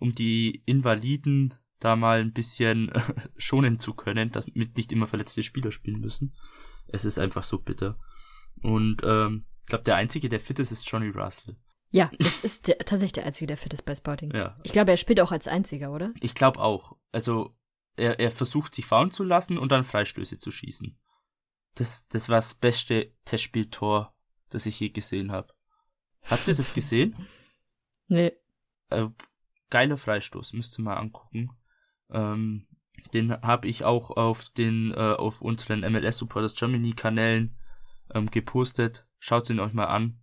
um 0.00 0.14
die 0.14 0.62
Invaliden 0.66 1.54
da 1.80 1.96
mal 1.96 2.20
ein 2.20 2.32
bisschen 2.32 2.92
schonen 3.36 3.78
zu 3.78 3.94
können, 3.94 4.30
damit 4.30 4.76
nicht 4.76 4.92
immer 4.92 5.06
verletzte 5.06 5.42
Spieler 5.42 5.72
spielen 5.72 6.00
müssen. 6.00 6.34
Es 6.88 7.04
ist 7.04 7.18
einfach 7.18 7.44
so 7.44 7.58
bitter. 7.58 7.98
Und 8.62 9.02
ähm, 9.04 9.46
ich 9.60 9.66
glaube, 9.66 9.84
der 9.84 9.96
einzige, 9.96 10.28
der 10.28 10.40
fit 10.40 10.58
ist, 10.58 10.70
ist 10.72 10.88
Johnny 10.88 11.08
Russell. 11.08 11.56
Ja, 11.90 12.10
es 12.18 12.44
ist 12.44 12.68
der, 12.68 12.78
tatsächlich 12.78 13.14
der 13.14 13.26
Einzige, 13.26 13.48
der 13.48 13.56
fit 13.56 13.72
ist 13.72 13.82
bei 13.82 13.94
Sporting. 13.94 14.32
Ja, 14.32 14.56
Ich 14.62 14.72
glaube, 14.72 14.92
er 14.92 14.96
spielt 14.96 15.20
auch 15.20 15.32
als 15.32 15.48
Einziger, 15.48 15.90
oder? 15.92 16.12
Ich 16.20 16.34
glaube 16.34 16.60
auch. 16.60 16.96
Also 17.10 17.56
er, 17.96 18.20
er 18.20 18.30
versucht 18.30 18.74
sich 18.74 18.86
faulen 18.86 19.10
zu 19.10 19.24
lassen 19.24 19.58
und 19.58 19.72
dann 19.72 19.82
Freistöße 19.84 20.38
zu 20.38 20.50
schießen. 20.50 20.96
Das, 21.74 22.06
das 22.08 22.28
war 22.28 22.36
das 22.36 22.54
beste 22.54 23.12
Testspieltor, 23.24 24.14
das 24.50 24.66
ich 24.66 24.78
je 24.78 24.90
gesehen 24.90 25.32
habe. 25.32 25.52
Habt 26.24 26.46
ihr 26.48 26.54
das 26.54 26.74
gesehen? 26.74 27.16
Nee. 28.12 28.32
Äh, 28.88 29.06
geiler 29.70 29.96
Freistoß, 29.96 30.54
müsst 30.54 30.76
ihr 30.76 30.82
mal 30.82 30.96
angucken. 30.96 31.50
Ähm, 32.12 32.66
den 33.12 33.32
habe 33.42 33.68
ich 33.68 33.84
auch 33.84 34.10
auf 34.10 34.50
den 34.50 34.92
äh, 34.92 35.14
auf 35.14 35.42
unseren 35.42 35.80
MLS 35.80 36.18
Supporters 36.18 36.54
Germany 36.54 36.92
Kanälen 36.92 37.56
ähm, 38.14 38.30
gepostet. 38.30 39.06
Schaut 39.18 39.50
ihn 39.50 39.60
euch 39.60 39.72
mal 39.72 39.86
an. 39.86 40.20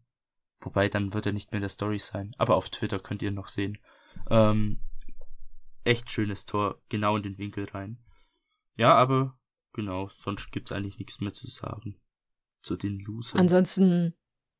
Wobei 0.60 0.90
dann 0.90 1.14
wird 1.14 1.26
er 1.26 1.34
nicht 1.34 1.52
mehr 1.52 1.58
in 1.58 1.64
der 1.64 1.70
Story 1.70 2.00
sein. 2.00 2.34
Aber 2.38 2.56
auf 2.56 2.70
Twitter 2.70 3.00
könnt 3.00 3.22
ihr 3.22 3.32
noch 3.32 3.48
sehen. 3.48 3.78
Ähm, 4.30 4.80
echt 5.84 6.10
schönes 6.10 6.46
Tor, 6.46 6.82
genau 6.90 7.18
in 7.18 7.24
den 7.24 7.38
Winkel 7.38 7.66
rein. 7.66 8.00
Ja, 8.78 8.96
aber 8.96 9.38
genau, 9.74 10.10
sonst 10.10 10.52
gibt's 10.52 10.72
eigentlich 10.72 11.00
nichts 11.00 11.20
mehr 11.22 11.34
zu 11.34 11.48
sagen. 11.48 12.00
Zu 12.62 12.76
den 12.76 13.00
Losern. 13.00 13.40
Ansonsten 13.40 14.14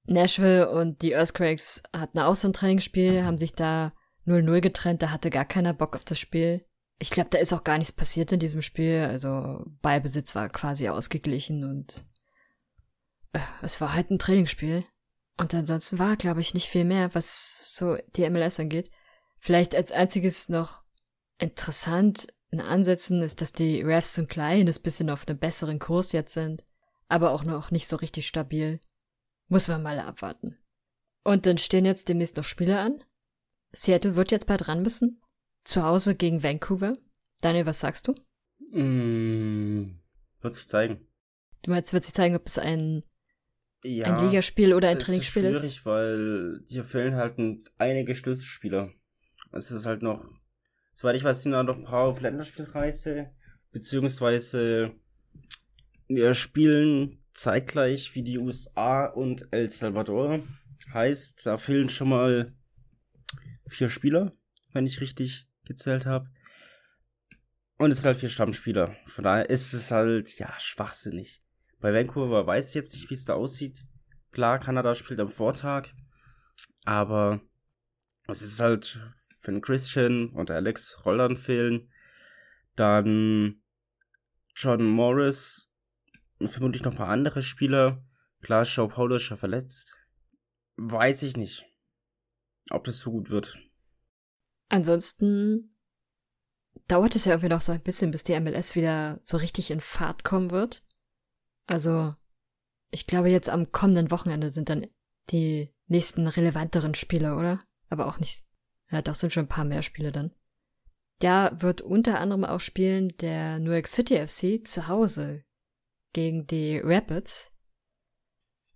Nashville 0.06 0.70
und 0.70 1.02
die 1.02 1.12
Earthquakes 1.12 1.84
hatten 1.94 2.20
auch 2.20 2.36
so 2.36 2.48
ein 2.48 2.54
Trainingsspiel, 2.54 3.24
haben 3.24 3.38
sich 3.38 3.54
da 3.54 3.94
0-0 4.26 4.62
getrennt, 4.62 5.02
da 5.02 5.12
hatte 5.12 5.30
gar 5.30 5.46
keiner 5.46 5.74
Bock 5.74 5.96
auf 5.96 6.06
das 6.06 6.20
Spiel. 6.20 6.66
Ich 7.00 7.12
glaube, 7.12 7.30
da 7.30 7.38
ist 7.38 7.54
auch 7.54 7.64
gar 7.64 7.78
nichts 7.78 7.94
passiert 7.94 8.32
in 8.32 8.40
diesem 8.40 8.62
Spiel, 8.62 9.06
also 9.10 9.64
Ballbesitz 9.82 10.34
war 10.34 10.50
quasi 10.50 10.90
ausgeglichen 10.90 11.64
und 11.64 12.06
äh, 13.34 13.40
es 13.62 13.80
war 13.82 13.94
halt 13.94 14.10
ein 14.10 14.20
Trainingsspiel. 14.20 14.86
Und 15.38 15.54
ansonsten 15.54 16.00
war, 16.00 16.18
glaube 16.18 16.42
ich, 16.42 16.56
nicht 16.56 16.68
viel 16.68 16.84
mehr, 16.84 17.14
was 17.14 17.76
so 17.76 17.98
die 18.16 18.28
MLS 18.28 18.60
angeht. 18.60 18.90
Vielleicht 19.38 19.76
als 19.76 19.92
einziges 19.92 20.50
noch 20.50 20.82
interessant 21.38 22.28
in 22.50 22.60
Ansätzen 22.60 23.22
ist, 23.22 23.42
dass 23.42 23.54
die 23.54 23.82
Refs 23.82 24.16
so 24.16 24.24
ein 24.24 24.28
kleines 24.28 24.80
bisschen 24.80 25.10
auf 25.10 25.28
einem 25.28 25.38
besseren 25.38 25.78
Kurs 25.78 26.12
jetzt 26.12 26.34
sind, 26.34 26.66
aber 27.08 27.32
auch 27.32 27.44
noch 27.44 27.70
nicht 27.70 27.88
so 27.88 27.98
richtig 27.98 28.26
stabil. 28.28 28.80
Muss 29.48 29.68
man 29.68 29.84
mal 29.84 30.00
abwarten. 30.00 30.58
Und 31.24 31.46
dann 31.46 31.58
stehen 31.58 31.86
jetzt 31.86 32.10
demnächst 32.10 32.38
noch 32.38 32.44
Spiele 32.44 32.80
an. 32.80 33.04
Seattle 33.72 34.16
wird 34.16 34.32
jetzt 34.32 34.48
bald 34.48 34.68
ran 34.68 34.82
müssen. 34.82 35.22
Zu 35.68 35.84
Hause 35.84 36.16
gegen 36.16 36.44
Vancouver. 36.44 36.94
Daniel, 37.42 37.66
was 37.66 37.82
sagst 37.82 38.08
du? 38.08 38.16
Mm, 38.72 40.00
wird 40.40 40.54
sich 40.54 40.66
zeigen. 40.70 41.06
Du 41.62 41.72
meinst, 41.72 41.92
wird 41.92 42.06
sich 42.06 42.14
zeigen, 42.14 42.38
ob 42.38 42.46
es 42.46 42.58
ein, 42.58 43.04
Ja, 43.84 44.06
ein 44.06 44.26
Ligaspiel 44.26 44.74
oder 44.74 44.88
ein 44.88 44.98
Trainingsspiel 44.98 45.44
ist 45.44 45.56
ist? 45.56 45.60
schwierig, 45.60 45.86
weil 45.86 46.62
hier 46.70 46.86
fehlen 46.86 47.18
halt 47.18 47.38
ein, 47.38 47.62
einige 47.78 48.16
Schlüsselspieler. 48.16 48.94
Es 49.52 49.70
ist 49.70 49.86
halt 49.86 50.04
noch, 50.04 50.24
soweit 50.94 51.18
ich 51.18 51.26
weiß, 51.26 51.44
sind 51.44 51.52
da 51.52 51.64
noch 51.64 51.76
ein 51.76 51.84
paar 51.84 52.06
auf 52.06 52.22
Länderspielreise, 52.22 53.32
beziehungsweise 53.74 54.94
wir 56.08 56.34
spielen 56.34 57.22
zeitgleich 57.34 58.16
wie 58.16 58.24
die 58.24 58.38
USA 58.38 59.06
und 59.06 59.50
El 59.52 59.70
Salvador. 59.70 60.48
Heißt, 60.94 61.46
da 61.46 61.58
fehlen 61.58 61.90
schon 61.90 62.08
mal 62.08 62.54
vier 63.68 63.90
Spieler, 63.90 64.32
wenn 64.72 64.86
ich 64.86 65.02
richtig 65.02 65.44
gezählt 65.68 66.06
habe. 66.06 66.30
Und 67.78 67.92
es 67.92 67.98
sind 67.98 68.08
halt 68.08 68.18
vier 68.18 68.30
Stammspieler. 68.30 68.96
Von 69.06 69.24
daher 69.24 69.50
ist 69.50 69.74
es 69.74 69.92
halt, 69.92 70.38
ja, 70.40 70.54
schwachsinnig. 70.60 71.44
Bei 71.80 71.94
Vancouver 71.94 72.48
weiß 72.48 72.70
ich 72.70 72.76
jetzt 72.76 72.94
nicht, 72.94 73.10
wie 73.10 73.14
es 73.14 73.26
da 73.26 73.36
aussieht. 73.36 73.86
Klar, 74.32 74.60
Kanada 74.60 74.96
spielt 74.96 75.20
am 75.20 75.30
Vortag. 75.30 75.90
Aber 76.86 77.42
es 78.28 78.42
ist 78.42 78.60
halt, 78.60 79.00
wenn 79.44 79.62
Christian 79.62 80.30
und 80.30 80.50
Alex 80.50 81.06
Rolland 81.06 81.38
fehlen, 81.38 81.92
dann 82.76 83.62
John 84.56 84.86
Morris, 84.86 85.72
und 86.40 86.50
vermutlich 86.50 86.84
noch 86.84 86.92
ein 86.92 86.98
paar 86.98 87.10
andere 87.10 87.42
Spieler. 87.42 88.04
Klar, 88.42 88.64
Joe 88.64 89.20
schon 89.20 89.38
verletzt. 89.38 89.96
Weiß 90.76 91.24
ich 91.24 91.38
nicht, 91.38 91.66
ob 92.70 92.84
das 92.84 93.00
so 93.00 93.12
gut 93.12 93.30
wird. 93.30 93.58
Ansonsten 94.70 95.76
dauert 96.88 97.16
es 97.16 97.26
ja 97.26 97.34
irgendwie 97.34 97.50
noch 97.50 97.62
so 97.62 97.72
ein 97.72 97.82
bisschen, 97.82 98.12
bis 98.12 98.24
die 98.24 98.40
MLS 98.40 98.76
wieder 98.76 99.20
so 99.22 99.38
richtig 99.38 99.72
in 99.72 99.82
Fahrt 99.82 100.24
kommen 100.24 100.52
wird. 100.52 100.84
Also, 101.66 102.12
ich 102.92 103.08
glaube, 103.08 103.30
jetzt 103.30 103.50
am 103.50 103.72
kommenden 103.72 104.12
Wochenende 104.12 104.50
sind 104.50 104.70
dann 104.70 104.88
die 105.30 105.74
nächsten 105.88 106.28
relevanteren 106.28 106.96
Spiele, 106.96 107.36
oder? 107.36 107.60
Aber 107.90 108.08
auch 108.08 108.20
nicht, 108.20 108.46
ja, 108.90 109.02
doch 109.02 109.16
sind 109.16 109.34
schon 109.34 109.46
ein 109.46 109.50
paar 109.50 109.66
mehr 109.66 109.82
Spiele 109.82 110.12
dann. 110.12 110.32
Da 111.20 111.62
wird 111.62 111.82
unter 111.82 112.20
anderem 112.20 112.46
auch 112.46 112.60
spielen 112.60 113.10
der 113.20 113.60
New 113.60 113.72
York 113.72 113.88
City 113.88 114.16
FC 114.16 114.66
zu 114.66 114.88
Hause 114.88 115.44
gegen 116.14 116.46
die 116.46 116.80
Rapids. 116.80 117.52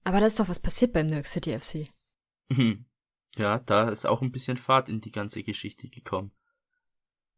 Aber 0.04 0.20
da 0.20 0.26
ist 0.26 0.40
doch 0.40 0.50
was 0.50 0.60
passiert 0.60 0.94
beim 0.94 1.08
New 1.08 1.14
York 1.14 1.28
City 1.28 1.58
FC. 1.58 1.90
Mhm. 2.50 2.86
Ja, 3.38 3.60
da 3.60 3.90
ist 3.90 4.06
auch 4.06 4.22
ein 4.22 4.32
bisschen 4.32 4.58
Fahrt 4.58 4.90
in 4.90 5.02
die 5.02 5.12
ganze 5.12 5.44
Geschichte 5.44 5.88
gekommen. 5.88 6.32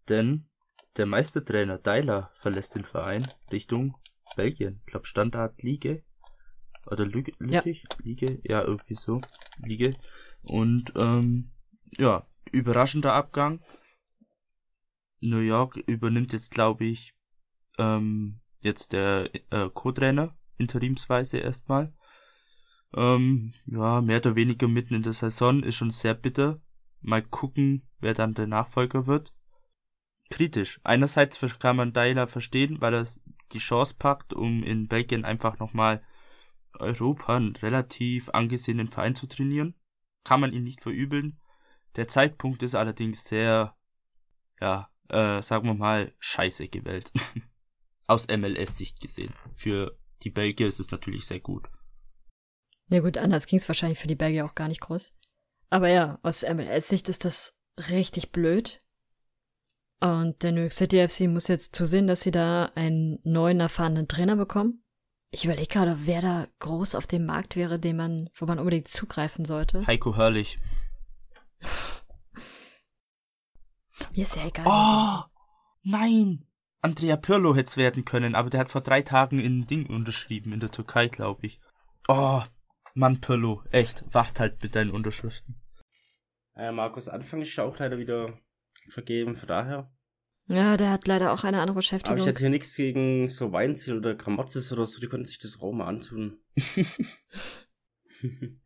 Denn 0.09 0.49
der 0.97 1.05
Meistertrainer 1.05 1.77
Deiler 1.77 2.31
verlässt 2.33 2.75
den 2.75 2.83
Verein 2.83 3.27
Richtung 3.51 3.95
Belgien. 4.35 4.81
Ich 4.81 4.87
glaube 4.87 5.05
Standard 5.05 5.61
Ligue. 5.61 6.03
Oder 6.85 7.05
Lü 7.05 7.23
Lüttich? 7.39 7.85
Ligue? 8.03 8.41
Ja, 8.43 8.63
irgendwie 8.63 8.95
so. 8.95 9.21
Ligue. 9.57 9.93
Und 10.41 10.93
ähm, 10.97 11.51
ja, 11.97 12.27
überraschender 12.51 13.13
Abgang. 13.13 13.61
New 15.21 15.39
York 15.39 15.77
übernimmt 15.77 16.33
jetzt, 16.33 16.51
glaube 16.53 16.85
ich, 16.85 17.15
ähm, 17.77 18.41
jetzt 18.61 18.91
der 18.91 19.29
äh, 19.51 19.69
Co-Trainer, 19.73 20.37
interimsweise 20.57 21.37
erstmal. 21.37 21.93
Ähm, 22.95 23.53
ja, 23.65 24.01
mehr 24.01 24.17
oder 24.17 24.35
weniger 24.35 24.67
mitten 24.67 24.93
in 24.93 25.03
der 25.03 25.13
Saison 25.13 25.63
ist 25.63 25.75
schon 25.75 25.91
sehr 25.91 26.13
bitter, 26.13 26.61
Mal 27.03 27.21
gucken, 27.21 27.85
wer 27.99 28.13
dann 28.13 28.33
der 28.33 28.47
Nachfolger 28.47 29.07
wird. 29.07 29.33
Kritisch. 30.29 30.79
Einerseits 30.85 31.39
kann 31.59 31.75
man 31.75 31.91
Deiler 31.91 32.27
verstehen, 32.27 32.79
weil 32.79 32.93
er 32.93 33.07
die 33.51 33.59
Chance 33.59 33.95
packt, 33.99 34.33
um 34.33 34.63
in 34.63 34.87
Belgien 34.87 35.25
einfach 35.25 35.59
nochmal 35.59 36.01
Europa 36.79 37.35
einen 37.35 37.57
relativ 37.57 38.29
angesehenen 38.29 38.87
Verein 38.87 39.15
zu 39.15 39.27
trainieren. 39.27 39.75
Kann 40.23 40.39
man 40.39 40.53
ihn 40.53 40.63
nicht 40.63 40.81
verübeln. 40.81 41.41
Der 41.97 42.07
Zeitpunkt 42.07 42.63
ist 42.63 42.73
allerdings 42.73 43.25
sehr, 43.25 43.75
ja, 44.61 44.89
äh, 45.09 45.41
sagen 45.41 45.67
wir 45.67 45.75
mal, 45.75 46.13
scheiße 46.19 46.69
gewählt. 46.69 47.11
Aus 48.07 48.27
MLS-Sicht 48.29 49.01
gesehen. 49.01 49.33
Für 49.53 49.97
die 50.21 50.31
Belgier 50.31 50.67
ist 50.67 50.79
es 50.79 50.89
natürlich 50.89 51.25
sehr 51.25 51.41
gut. 51.41 51.67
Na 52.93 52.97
ja 52.97 53.03
gut, 53.05 53.17
anders 53.17 53.47
ging 53.47 53.57
es 53.57 53.67
wahrscheinlich 53.67 53.97
für 53.97 54.05
die 54.05 54.13
Belgier 54.13 54.45
auch 54.45 54.53
gar 54.53 54.67
nicht 54.67 54.81
groß. 54.81 55.15
Aber 55.71 55.89
ja, 55.89 56.19
aus 56.21 56.43
MLS-Sicht 56.43 57.09
ist 57.09 57.25
das 57.25 57.59
richtig 57.89 58.31
blöd. 58.31 58.81
Und 59.99 60.43
der 60.43 60.51
New 60.51 60.61
York 60.61 60.73
City 60.73 61.07
FC 61.07 61.21
muss 61.21 61.47
jetzt 61.47 61.73
zusehen, 61.73 62.05
dass 62.05 62.21
sie 62.21 62.29
da 62.29 62.65
einen 62.75 63.17
neuen 63.23 63.59
erfahrenen 63.59 64.07
Trainer 64.07 64.35
bekommen. 64.35 64.83
Ich 65.31 65.43
überlege 65.43 65.65
gerade, 65.65 66.05
wer 66.05 66.21
da 66.21 66.47
groß 66.59 66.93
auf 66.93 67.07
dem 67.07 67.25
Markt 67.25 67.55
wäre, 67.55 67.79
den 67.79 67.95
man, 67.95 68.29
wo 68.35 68.45
man 68.45 68.59
unbedingt 68.59 68.87
zugreifen 68.87 69.43
sollte. 69.43 69.87
Heiko 69.87 70.15
Hörlich. 70.15 70.59
Mir 74.15 74.21
ist 74.21 74.35
ja 74.35 74.45
egal. 74.45 74.67
Oh, 74.67 75.23
nein! 75.81 76.45
Andrea 76.81 77.17
Pirlo 77.17 77.55
hätte 77.55 77.69
es 77.69 77.77
werden 77.77 78.05
können, 78.05 78.35
aber 78.35 78.51
der 78.51 78.59
hat 78.59 78.69
vor 78.69 78.81
drei 78.81 79.01
Tagen 79.01 79.39
in 79.39 79.65
Ding 79.65 79.87
unterschrieben, 79.87 80.53
in 80.53 80.59
der 80.59 80.69
Türkei, 80.69 81.07
glaube 81.07 81.47
ich. 81.47 81.59
Oh, 82.07 82.43
Mann, 82.93 83.19
Pirlo, 83.21 83.63
echt, 83.71 84.03
wacht 84.13 84.39
halt 84.39 84.61
mit 84.61 84.75
deinen 84.75 84.91
Unterschriften. 84.91 85.55
Äh, 86.55 86.71
Markus 86.71 87.09
Anfang 87.09 87.41
ist 87.41 87.55
ja 87.55 87.63
auch 87.63 87.77
leider 87.79 87.97
wieder 87.97 88.37
vergeben, 88.89 89.35
von 89.35 89.47
daher. 89.47 89.91
Ja, 90.47 90.77
der 90.77 90.91
hat 90.91 91.07
leider 91.07 91.31
auch 91.31 91.43
eine 91.43 91.61
andere 91.61 91.77
Beschäftigung. 91.77 92.13
Aber 92.13 92.21
ich 92.21 92.27
hätte 92.27 92.39
hier 92.39 92.49
nichts 92.49 92.75
gegen 92.75 93.29
so 93.29 93.51
Weinziel 93.51 93.97
oder 93.97 94.13
Gramozis 94.13 94.71
oder 94.71 94.85
so, 94.85 94.99
die 94.99 95.07
könnten 95.07 95.25
sich 95.25 95.39
das 95.39 95.61
Raum 95.61 95.77
mal 95.77 95.87
antun. 95.87 96.37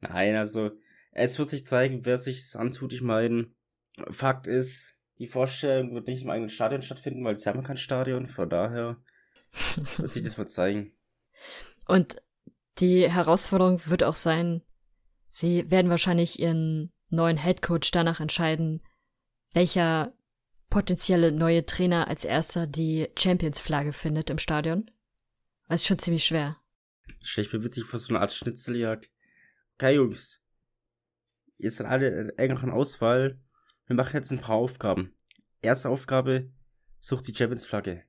Nein, 0.00 0.36
also, 0.36 0.70
es 1.12 1.38
wird 1.38 1.48
sich 1.48 1.64
zeigen, 1.66 2.04
wer 2.04 2.18
sich 2.18 2.40
das 2.40 2.56
antut. 2.56 2.92
Ich 2.92 3.02
meine, 3.02 3.50
Fakt 4.10 4.46
ist, 4.46 4.94
die 5.18 5.26
Vorstellung 5.26 5.94
wird 5.94 6.06
nicht 6.06 6.22
im 6.22 6.30
eigenen 6.30 6.50
Stadion 6.50 6.82
stattfinden, 6.82 7.24
weil 7.24 7.34
sie 7.34 7.48
haben 7.48 7.62
kein 7.62 7.78
Stadion, 7.78 8.26
von 8.26 8.48
daher 8.48 9.02
wird 9.96 10.12
sich 10.12 10.22
das 10.22 10.36
mal 10.36 10.46
zeigen. 10.46 10.92
Und 11.86 12.22
die 12.78 13.10
Herausforderung 13.10 13.80
wird 13.86 14.04
auch 14.04 14.14
sein, 14.14 14.62
sie 15.28 15.70
werden 15.70 15.90
wahrscheinlich 15.90 16.38
ihren 16.38 16.92
neuen 17.08 17.36
Headcoach 17.36 17.90
danach 17.92 18.20
entscheiden, 18.20 18.82
welcher 19.52 20.12
potenzielle 20.68 21.32
neue 21.32 21.64
Trainer 21.64 22.08
als 22.08 22.24
erster 22.24 22.66
die 22.66 23.08
Champions-Flagge 23.18 23.92
findet 23.92 24.30
im 24.30 24.38
Stadion. 24.38 24.90
Das 25.68 25.80
ist 25.80 25.86
schon 25.86 25.98
ziemlich 25.98 26.24
schwer. 26.24 26.56
Stell 27.22 27.44
ich 27.44 27.52
mir 27.52 27.62
witzig 27.62 27.84
vor 27.84 27.98
so 27.98 28.08
eine 28.10 28.20
Art 28.20 28.32
Schnitzeljagd. 28.32 29.10
Okay, 29.74 29.94
Jungs. 29.94 30.42
Ihr 31.58 31.70
seid 31.70 31.86
alle 31.86 32.08
in 32.08 32.30
engeren 32.38 32.70
Auswahl. 32.70 33.40
Wir 33.86 33.96
machen 33.96 34.16
jetzt 34.16 34.30
ein 34.30 34.40
paar 34.40 34.56
Aufgaben. 34.56 35.14
Erste 35.62 35.88
Aufgabe, 35.88 36.50
sucht 37.00 37.26
die 37.26 37.34
Champions-Flagge. 37.34 38.04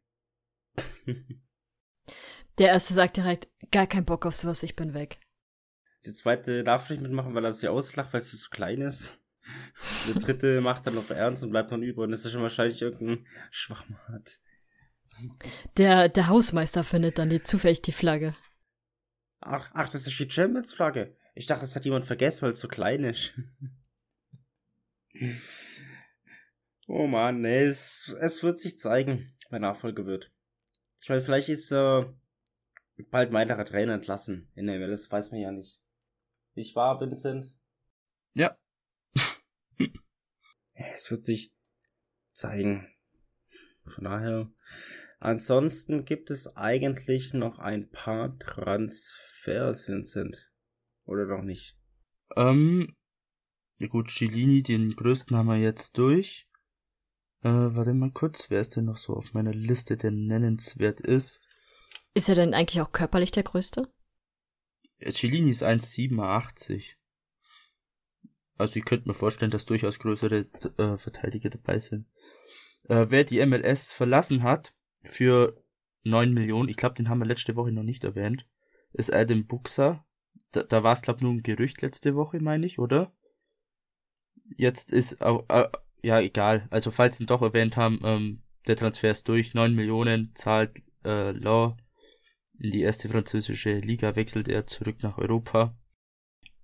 Der 2.57 2.69
erste 2.69 2.93
sagt 2.93 3.17
direkt, 3.17 3.47
gar 3.71 3.87
kein 3.87 4.05
Bock 4.05 4.25
auf 4.25 4.35
sowas, 4.35 4.63
ich 4.63 4.75
bin 4.75 4.93
weg. 4.93 5.19
Die 6.05 6.13
zweite 6.13 6.63
darf 6.63 6.89
nicht 6.89 7.01
mitmachen, 7.01 7.35
weil 7.35 7.45
er 7.45 7.53
sie 7.53 7.67
auslacht, 7.67 8.13
weil 8.13 8.21
sie 8.21 8.37
so 8.37 8.49
klein 8.49 8.81
ist. 8.81 9.17
Der 10.07 10.15
dritte 10.15 10.61
macht 10.61 10.87
dann 10.87 10.97
auf 10.97 11.09
Ernst 11.09 11.43
und 11.43 11.51
bleibt 11.51 11.71
dann 11.71 11.83
über 11.83 12.03
und 12.03 12.13
ist 12.13 12.29
schon 12.29 12.41
wahrscheinlich 12.41 12.81
irgendein 12.81 13.27
Schwachmat. 13.51 14.39
Der, 15.77 16.09
der 16.09 16.27
Hausmeister 16.27 16.83
findet 16.83 17.17
dann 17.17 17.29
die, 17.29 17.41
zufällig 17.41 17.81
die 17.81 17.91
Flagge. 17.91 18.35
Ach, 19.39 19.69
ach, 19.73 19.89
das 19.89 20.07
ist 20.07 20.19
die 20.19 20.29
Champions-Flagge. 20.29 21.15
Ich 21.35 21.45
dachte, 21.45 21.61
das 21.61 21.75
hat 21.75 21.85
jemand 21.85 22.05
vergessen, 22.05 22.43
weil 22.43 22.51
es 22.51 22.59
so 22.59 22.67
klein 22.67 23.03
ist. 23.03 23.33
oh 26.87 27.07
man, 27.07 27.41
nee, 27.41 27.65
es, 27.65 28.15
es 28.19 28.43
wird 28.43 28.59
sich 28.59 28.77
zeigen, 28.77 29.33
wer 29.49 29.59
Nachfolger 29.59 30.05
wird. 30.05 30.31
Ich 31.01 31.09
meine, 31.09 31.21
vielleicht 31.21 31.49
ist 31.49 31.71
äh, 31.71 32.05
bald 33.03 33.31
weiterer 33.31 33.65
Trainer 33.65 33.93
entlassen 33.93 34.49
in 34.55 34.67
der 34.67 34.79
MLS, 34.79 35.11
weiß 35.11 35.31
man 35.31 35.41
ja 35.41 35.51
nicht. 35.51 35.79
Nicht 36.55 36.75
wahr, 36.75 36.99
Vincent? 36.99 37.53
Ja. 38.35 38.55
es 40.95 41.09
wird 41.09 41.23
sich 41.23 41.51
zeigen. 42.33 42.87
Von 43.83 44.03
daher. 44.03 44.51
Ansonsten 45.19 46.05
gibt 46.05 46.29
es 46.29 46.55
eigentlich 46.55 47.33
noch 47.33 47.57
ein 47.57 47.89
paar 47.89 48.37
Transfers, 48.37 49.87
Vincent. 49.87 50.51
Oder 51.05 51.25
noch 51.25 51.41
nicht? 51.41 51.75
Ähm, 52.35 52.95
ja 53.79 53.87
gut, 53.87 54.11
Cellini, 54.11 54.61
den 54.61 54.95
größten 54.95 55.35
haben 55.35 55.47
wir 55.47 55.57
jetzt 55.57 55.97
durch. 55.97 56.47
Äh, 57.41 57.49
warte 57.49 57.93
mal 57.93 58.11
kurz, 58.11 58.49
wer 58.49 58.61
ist 58.61 58.75
denn 58.75 58.85
noch 58.85 58.97
so 58.97 59.13
auf 59.13 59.33
meiner 59.33 59.53
Liste, 59.53 59.97
der 59.97 60.11
nennenswert 60.11 61.01
ist? 61.01 61.41
Ist 62.17 62.29
er 62.29 62.33
denn 62.33 62.55
eigentlich 62.55 62.81
auch 62.81 62.91
körperlich 62.91 63.29
der 63.29 63.43
größte? 63.43 63.93
Cellini 64.99 65.51
ist 65.51 65.61
1,87. 65.61 66.95
Also 68.55 68.75
ich 68.77 68.85
könnte 68.85 69.07
mir 69.07 69.13
vorstellen, 69.13 69.51
dass 69.51 69.67
durchaus 69.67 69.99
größere 69.99 70.47
äh, 70.79 70.97
Verteidiger 70.97 71.51
dabei 71.51 71.77
sind. 71.77 72.07
Äh, 72.85 73.05
wer 73.09 73.23
die 73.23 73.45
MLS 73.45 73.91
verlassen 73.91 74.41
hat 74.41 74.73
für 75.03 75.63
9 76.05 76.33
Millionen, 76.33 76.69
ich 76.69 76.77
glaube, 76.77 76.95
den 76.95 77.07
haben 77.07 77.19
wir 77.19 77.27
letzte 77.27 77.55
Woche 77.55 77.71
noch 77.71 77.83
nicht 77.83 78.03
erwähnt, 78.03 78.47
ist 78.93 79.13
Adam 79.13 79.45
Buxer. 79.45 80.03
Da, 80.53 80.63
da 80.63 80.81
war 80.81 80.93
es, 80.93 81.03
glaube 81.03 81.19
ich, 81.19 81.21
nur 81.21 81.33
ein 81.33 81.43
Gerücht 81.43 81.83
letzte 81.83 82.15
Woche, 82.15 82.39
meine 82.39 82.65
ich, 82.65 82.79
oder? 82.79 83.13
Jetzt 84.55 84.91
ist, 84.91 85.21
äh, 85.21 85.67
ja, 86.01 86.19
egal. 86.19 86.65
Also 86.71 86.89
falls 86.89 87.17
sie 87.17 87.25
ihn 87.25 87.27
doch 87.27 87.43
erwähnt 87.43 87.77
haben, 87.77 87.99
ähm, 88.03 88.41
der 88.65 88.75
Transfer 88.75 89.11
ist 89.11 89.29
durch. 89.29 89.53
9 89.53 89.75
Millionen 89.75 90.31
zahlt 90.33 90.81
äh, 91.05 91.29
Law 91.29 91.77
in 92.59 92.71
die 92.71 92.81
erste 92.81 93.09
französische 93.09 93.79
Liga, 93.79 94.15
wechselt 94.15 94.47
er 94.47 94.67
zurück 94.67 95.03
nach 95.03 95.17
Europa. 95.17 95.77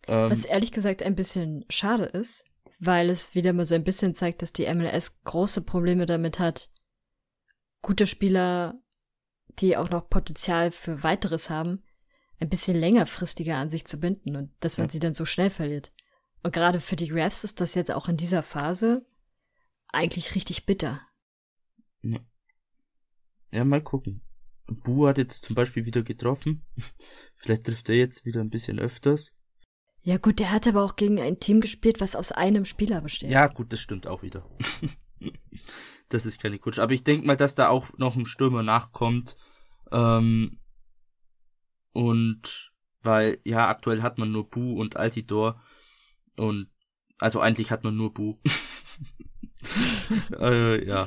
Ähm, 0.08 0.30
Was 0.30 0.46
ehrlich 0.46 0.72
gesagt 0.72 1.04
ein 1.04 1.16
bisschen 1.16 1.66
schade 1.70 2.06
ist, 2.06 2.46
weil 2.80 3.10
es 3.10 3.36
wieder 3.36 3.54
mal 3.54 3.66
so 3.66 3.76
ein 3.76 3.84
bisschen 3.84 4.14
zeigt, 4.14 4.42
dass 4.42 4.54
die 4.54 4.72
MLS 4.74 5.24
große 5.24 5.66
Probleme 5.66 6.06
damit 6.06 6.40
hat, 6.40 6.70
gute 7.82 8.08
Spieler, 8.08 8.82
die 9.60 9.78
auch 9.78 9.90
noch 9.90 10.10
Potenzial 10.10 10.72
für 10.72 11.04
weiteres 11.04 11.50
haben, 11.50 11.84
ein 12.40 12.50
bisschen 12.50 12.78
längerfristiger 12.78 13.56
an 13.58 13.70
sich 13.70 13.86
zu 13.86 14.00
binden 14.00 14.36
und 14.36 14.52
dass 14.60 14.78
man 14.78 14.88
ja. 14.88 14.92
sie 14.92 15.00
dann 15.00 15.14
so 15.14 15.26
schnell 15.26 15.50
verliert. 15.50 15.94
Und 16.42 16.54
gerade 16.54 16.82
für 16.82 16.98
die 16.98 17.12
Refs 17.12 17.44
ist 17.44 17.62
das 17.62 17.76
jetzt 17.76 17.92
auch 17.92 18.10
in 18.10 18.18
dieser 18.18 18.44
Phase 18.44 19.06
eigentlich 19.88 20.36
richtig 20.36 20.66
bitter. 20.66 21.02
Ja, 22.02 22.20
ja 23.52 23.64
mal 23.64 23.82
gucken. 23.82 24.22
Bu 24.80 25.08
hat 25.08 25.18
jetzt 25.18 25.46
zum 25.46 25.56
Beispiel 25.56 25.86
wieder 25.86 26.04
getroffen. 26.04 26.66
Vielleicht 27.36 27.66
trifft 27.66 27.90
er 27.90 27.96
jetzt 27.96 28.26
wieder 28.26 28.42
ein 28.42 28.50
bisschen 28.50 28.80
öfters. 28.80 29.36
Ja 30.02 30.18
gut, 30.18 30.40
der 30.40 30.52
hat 30.52 30.68
aber 30.68 30.84
auch 30.84 30.98
gegen 30.98 31.20
ein 31.20 31.40
Team 31.40 31.62
gespielt, 31.62 32.02
was 32.02 32.16
aus 32.16 32.34
einem 32.34 32.66
Spieler 32.66 33.02
besteht. 33.02 33.30
Ja 33.30 33.48
gut, 33.48 33.72
das 33.72 33.80
stimmt 33.80 34.06
auch 34.06 34.22
wieder. 34.22 34.50
das 36.10 36.26
ist 36.26 36.42
keine 36.42 36.60
Kutsch. 36.60 36.80
Aber 36.80 36.92
ich 36.92 37.04
denke 37.04 37.26
mal, 37.26 37.38
dass 37.38 37.56
da 37.56 37.70
auch 37.70 37.98
noch 37.98 38.16
ein 38.18 38.26
Stürmer 38.26 38.64
nachkommt. 38.64 39.38
Ähm, 39.92 40.60
und 41.94 42.74
weil, 43.02 43.40
ja, 43.46 43.70
aktuell 43.70 44.02
hat 44.02 44.18
man 44.18 44.32
nur 44.32 44.50
Bu 44.50 44.80
und 44.80 44.98
Altidor. 44.98 45.62
Und 46.36 46.70
also 47.20 47.40
eigentlich 47.40 47.72
hat 47.72 47.84
man 47.86 47.96
nur 47.96 48.14
Bu. 48.14 48.40
äh, 50.40 50.86
ja. 50.86 51.06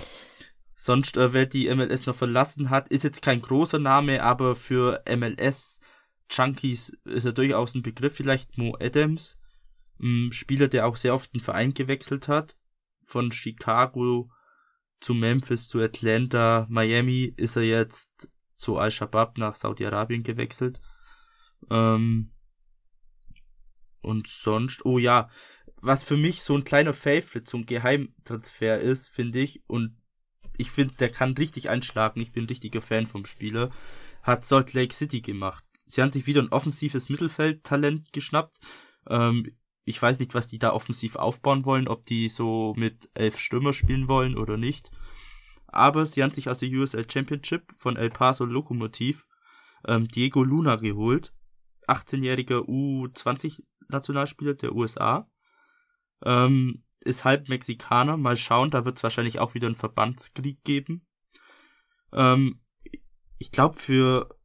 Sonst, 0.86 1.16
äh, 1.16 1.32
wer 1.32 1.46
die 1.46 1.68
MLS 1.74 2.06
noch 2.06 2.14
verlassen 2.14 2.70
hat, 2.70 2.86
ist 2.90 3.02
jetzt 3.02 3.20
kein 3.20 3.42
großer 3.42 3.80
Name, 3.80 4.22
aber 4.22 4.54
für 4.54 5.02
MLS 5.04 5.80
Junkies 6.30 6.96
ist 7.04 7.24
er 7.24 7.32
durchaus 7.32 7.74
ein 7.74 7.82
Begriff. 7.82 8.14
Vielleicht 8.14 8.56
Mo 8.56 8.76
Adams, 8.78 9.36
ein 10.00 10.30
Spieler, 10.30 10.68
der 10.68 10.86
auch 10.86 10.96
sehr 10.96 11.12
oft 11.12 11.34
den 11.34 11.40
Verein 11.40 11.74
gewechselt 11.74 12.28
hat. 12.28 12.56
Von 13.02 13.32
Chicago 13.32 14.30
zu 15.00 15.12
Memphis, 15.14 15.66
zu 15.66 15.80
Atlanta, 15.80 16.68
Miami 16.70 17.34
ist 17.36 17.56
er 17.56 17.64
jetzt 17.64 18.30
zu 18.54 18.76
Al-Shabaab 18.76 19.38
nach 19.38 19.56
Saudi-Arabien 19.56 20.22
gewechselt. 20.22 20.80
Ähm, 21.68 22.30
und 24.02 24.28
sonst, 24.28 24.86
oh 24.86 24.98
ja, 24.98 25.30
was 25.82 26.04
für 26.04 26.16
mich 26.16 26.42
so 26.42 26.54
ein 26.54 26.62
kleiner 26.62 26.94
Favorite 26.94 27.42
zum 27.42 27.66
Geheimtransfer 27.66 28.78
ist, 28.78 29.08
finde 29.08 29.40
ich, 29.40 29.64
und 29.66 29.96
ich 30.58 30.70
finde, 30.70 30.94
der 30.94 31.10
kann 31.10 31.32
richtig 31.32 31.68
einschlagen, 31.68 32.20
ich 32.20 32.32
bin 32.32 32.44
ein 32.44 32.48
richtiger 32.48 32.80
Fan 32.80 33.06
vom 33.06 33.24
Spieler, 33.24 33.70
hat 34.22 34.44
Salt 34.44 34.72
Lake 34.72 34.94
City 34.94 35.20
gemacht. 35.20 35.64
Sie 35.86 36.02
haben 36.02 36.12
sich 36.12 36.26
wieder 36.26 36.42
ein 36.42 36.52
offensives 36.52 37.08
Mittelfeldtalent 37.08 38.12
geschnappt. 38.12 38.58
Ähm, 39.08 39.56
ich 39.84 40.02
weiß 40.02 40.18
nicht, 40.18 40.34
was 40.34 40.48
die 40.48 40.58
da 40.58 40.72
offensiv 40.72 41.14
aufbauen 41.16 41.64
wollen, 41.64 41.86
ob 41.86 42.04
die 42.06 42.28
so 42.28 42.74
mit 42.76 43.08
elf 43.14 43.38
Stürmer 43.38 43.72
spielen 43.72 44.08
wollen 44.08 44.36
oder 44.36 44.56
nicht. 44.56 44.90
Aber 45.68 46.06
sie 46.06 46.22
haben 46.22 46.32
sich 46.32 46.48
aus 46.48 46.58
der 46.58 46.70
USL 46.70 47.08
Championship 47.08 47.72
von 47.76 47.96
El 47.96 48.10
Paso 48.10 48.44
Lokomotiv 48.44 49.26
ähm, 49.86 50.08
Diego 50.08 50.42
Luna 50.42 50.76
geholt. 50.76 51.32
18-jähriger 51.86 52.66
U20-Nationalspieler 52.66 54.54
der 54.54 54.74
USA. 54.74 55.30
Ähm, 56.24 56.82
ist 57.06 57.24
halb 57.24 57.48
Mexikaner. 57.48 58.16
Mal 58.16 58.36
schauen, 58.36 58.70
da 58.70 58.84
wird 58.84 58.98
es 58.98 59.02
wahrscheinlich 59.02 59.38
auch 59.38 59.54
wieder 59.54 59.66
einen 59.66 59.76
Verbandskrieg 59.76 60.62
geben. 60.64 61.06
Ähm, 62.12 62.60
ich 63.38 63.52
glaube, 63.52 63.76
für 63.76 64.36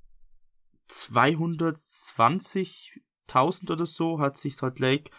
220.000 0.89 3.71
oder 3.71 3.86
so 3.86 4.19
hat 4.19 4.38
sich 4.38 4.56
Salt 4.56 4.80
Lake 4.80 5.12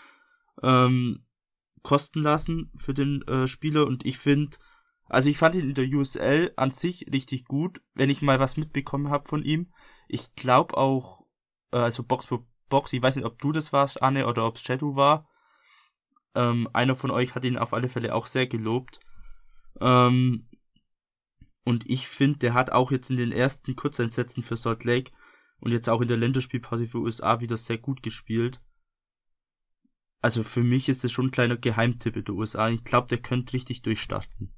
ähm, 0.63 1.27
kosten 1.83 2.23
lassen 2.23 2.71
für 2.77 2.95
den 2.95 3.23
äh, 3.23 3.49
Spieler 3.49 3.87
und 3.87 4.07
ich 4.07 4.19
finde, 4.19 4.57
also 5.07 5.29
ich 5.29 5.39
fand 5.39 5.57
ihn 5.57 5.71
in 5.71 5.75
der 5.75 5.89
USL 5.89 6.53
an 6.57 6.71
sich 6.71 7.07
richtig 7.13 7.47
gut, 7.47 7.83
wenn 7.95 8.11
ich 8.11 8.23
mal 8.23 8.39
was 8.39 8.57
mitbekommen 8.57 9.11
habe 9.11 9.29
von 9.29 9.43
ihm. 9.43 9.73
Ich 10.09 10.35
glaube 10.35 10.77
auch, 10.77 11.27
äh, 11.73 11.79
also 11.79 12.03
Box 12.03 12.27
für 12.27 12.45
Box, 12.69 12.93
ich 12.93 13.03
weiß 13.03 13.17
nicht, 13.17 13.27
ob 13.27 13.39
du 13.39 13.53
das 13.53 13.73
warst, 13.73 14.03
Anne, 14.03 14.27
oder 14.27 14.47
ob 14.47 14.57
es 14.57 14.63
Shadow 14.63 14.97
war. 14.97 15.29
Ähm, 16.35 16.69
einer 16.73 16.97
von 16.97 17.11
euch 17.11 17.35
hat 17.35 17.45
ihn 17.45 17.59
auf 17.59 17.75
alle 17.75 17.89
Fälle 17.89 18.15
auch 18.15 18.27
sehr 18.27 18.47
gelobt. 18.47 19.01
Ähm, 19.81 20.49
und 21.65 21.89
ich 21.89 22.09
finde, 22.09 22.39
der 22.39 22.55
hat 22.55 22.71
auch 22.71 22.91
jetzt 22.91 23.11
in 23.11 23.17
den 23.17 23.33
ersten 23.33 23.77
Kurzeinsätzen 23.77 24.43
für 24.43 24.57
Salt 24.57 24.85
Lake 24.85 25.13
und 25.61 25.71
jetzt 25.71 25.89
auch 25.89 26.01
in 26.01 26.09
der 26.09 26.17
Länderspielpause 26.17 26.87
für 26.87 26.99
USA 26.99 27.41
wieder 27.41 27.57
sehr 27.57 27.79
gut 27.79 28.03
gespielt. 28.03 28.61
Also 30.21 30.43
für 30.43 30.63
mich 30.63 30.89
ist 30.89 31.05
es 31.05 31.13
schon 31.13 31.27
ein 31.27 31.31
kleiner 31.31 31.57
Geheimtipp 31.57 32.17
in 32.17 32.25
der 32.25 32.35
USA. 32.35 32.69
Ich 32.69 32.85
glaube, 32.85 33.09
der 33.09 33.19
könnte 33.19 33.53
richtig 33.53 33.83
durchstarten. 33.83 34.53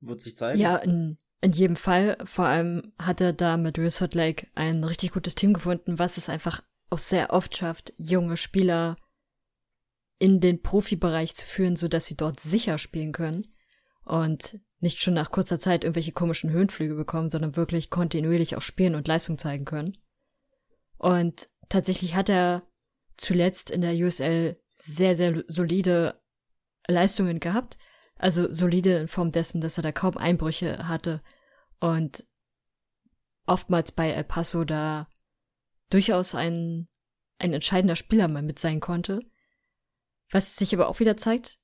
Wird 0.00 0.20
sich 0.20 0.36
zeigen. 0.36 0.60
Ja, 0.60 0.76
in, 0.76 1.18
in 1.40 1.52
jedem 1.52 1.76
Fall. 1.76 2.18
Vor 2.24 2.46
allem 2.46 2.92
hat 2.98 3.20
er 3.20 3.32
da 3.32 3.56
mit 3.56 3.78
Real 3.78 3.90
Salt 3.90 4.14
Lake 4.14 4.48
ein 4.54 4.84
richtig 4.84 5.12
gutes 5.12 5.34
Team 5.34 5.54
gefunden, 5.54 5.98
was 5.98 6.16
es 6.18 6.28
einfach 6.28 6.62
auch 6.90 6.98
sehr 6.98 7.32
oft 7.32 7.56
schafft, 7.56 7.92
junge 7.96 8.36
Spieler 8.36 8.96
in 10.18 10.40
den 10.40 10.62
Profibereich 10.62 11.34
zu 11.34 11.46
führen, 11.46 11.76
so 11.76 11.88
dass 11.88 12.06
sie 12.06 12.16
dort 12.16 12.40
sicher 12.40 12.78
spielen 12.78 13.12
können. 13.12 13.46
Und 14.04 14.60
nicht 14.80 15.00
schon 15.00 15.14
nach 15.14 15.30
kurzer 15.30 15.58
Zeit 15.58 15.84
irgendwelche 15.84 16.12
komischen 16.12 16.50
Höhenflüge 16.50 16.94
bekommen, 16.94 17.30
sondern 17.30 17.56
wirklich 17.56 17.90
kontinuierlich 17.90 18.56
auch 18.56 18.62
spielen 18.62 18.94
und 18.94 19.08
Leistung 19.08 19.38
zeigen 19.38 19.64
können. 19.64 19.98
Und 20.96 21.48
tatsächlich 21.68 22.14
hat 22.14 22.28
er 22.28 22.62
zuletzt 23.16 23.70
in 23.70 23.80
der 23.80 23.94
USL 23.94 24.60
sehr, 24.72 25.14
sehr 25.14 25.44
solide 25.48 26.20
Leistungen 26.86 27.40
gehabt. 27.40 27.78
Also 28.16 28.52
solide 28.52 28.96
in 28.98 29.08
Form 29.08 29.30
dessen, 29.30 29.60
dass 29.60 29.78
er 29.78 29.82
da 29.82 29.92
kaum 29.92 30.16
Einbrüche 30.16 30.88
hatte 30.88 31.22
und 31.80 32.26
oftmals 33.46 33.92
bei 33.92 34.10
El 34.10 34.24
Paso 34.24 34.64
da 34.64 35.08
durchaus 35.90 36.34
ein, 36.34 36.88
ein 37.38 37.52
entscheidender 37.52 37.96
Spieler 37.96 38.28
mal 38.28 38.42
mit 38.42 38.58
sein 38.58 38.80
konnte. 38.80 39.20
Was 40.30 40.56
sich 40.56 40.74
aber 40.74 40.88
auch 40.88 41.00
wieder 41.00 41.16
zeigt, 41.16 41.58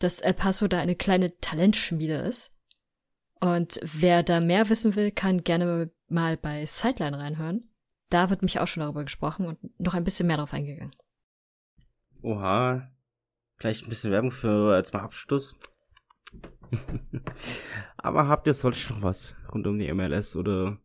dass 0.00 0.20
El 0.20 0.34
Paso 0.34 0.66
da 0.66 0.80
eine 0.80 0.96
kleine 0.96 1.36
Talentschmiede 1.38 2.14
ist. 2.14 2.56
Und 3.40 3.78
wer 3.82 4.22
da 4.22 4.40
mehr 4.40 4.68
wissen 4.68 4.96
will, 4.96 5.12
kann 5.12 5.44
gerne 5.44 5.90
mal 6.08 6.36
bei 6.36 6.66
Sideline 6.66 7.18
reinhören. 7.18 7.70
Da 8.08 8.28
wird 8.28 8.42
mich 8.42 8.58
auch 8.58 8.66
schon 8.66 8.82
darüber 8.82 9.04
gesprochen 9.04 9.46
und 9.46 9.80
noch 9.80 9.94
ein 9.94 10.04
bisschen 10.04 10.26
mehr 10.26 10.36
drauf 10.36 10.52
eingegangen. 10.52 10.94
Oha. 12.22 12.90
Vielleicht 13.56 13.84
ein 13.84 13.88
bisschen 13.88 14.10
Werbung 14.10 14.32
für 14.32 14.74
als 14.74 14.92
mal 14.92 15.00
Abschluss. 15.00 15.54
Aber 17.96 18.26
habt 18.26 18.46
ihr 18.46 18.54
sonst 18.54 18.90
noch 18.90 19.02
was 19.02 19.34
rund 19.52 19.66
um 19.66 19.78
die 19.78 19.92
MLS 19.92 20.34
oder 20.34 20.78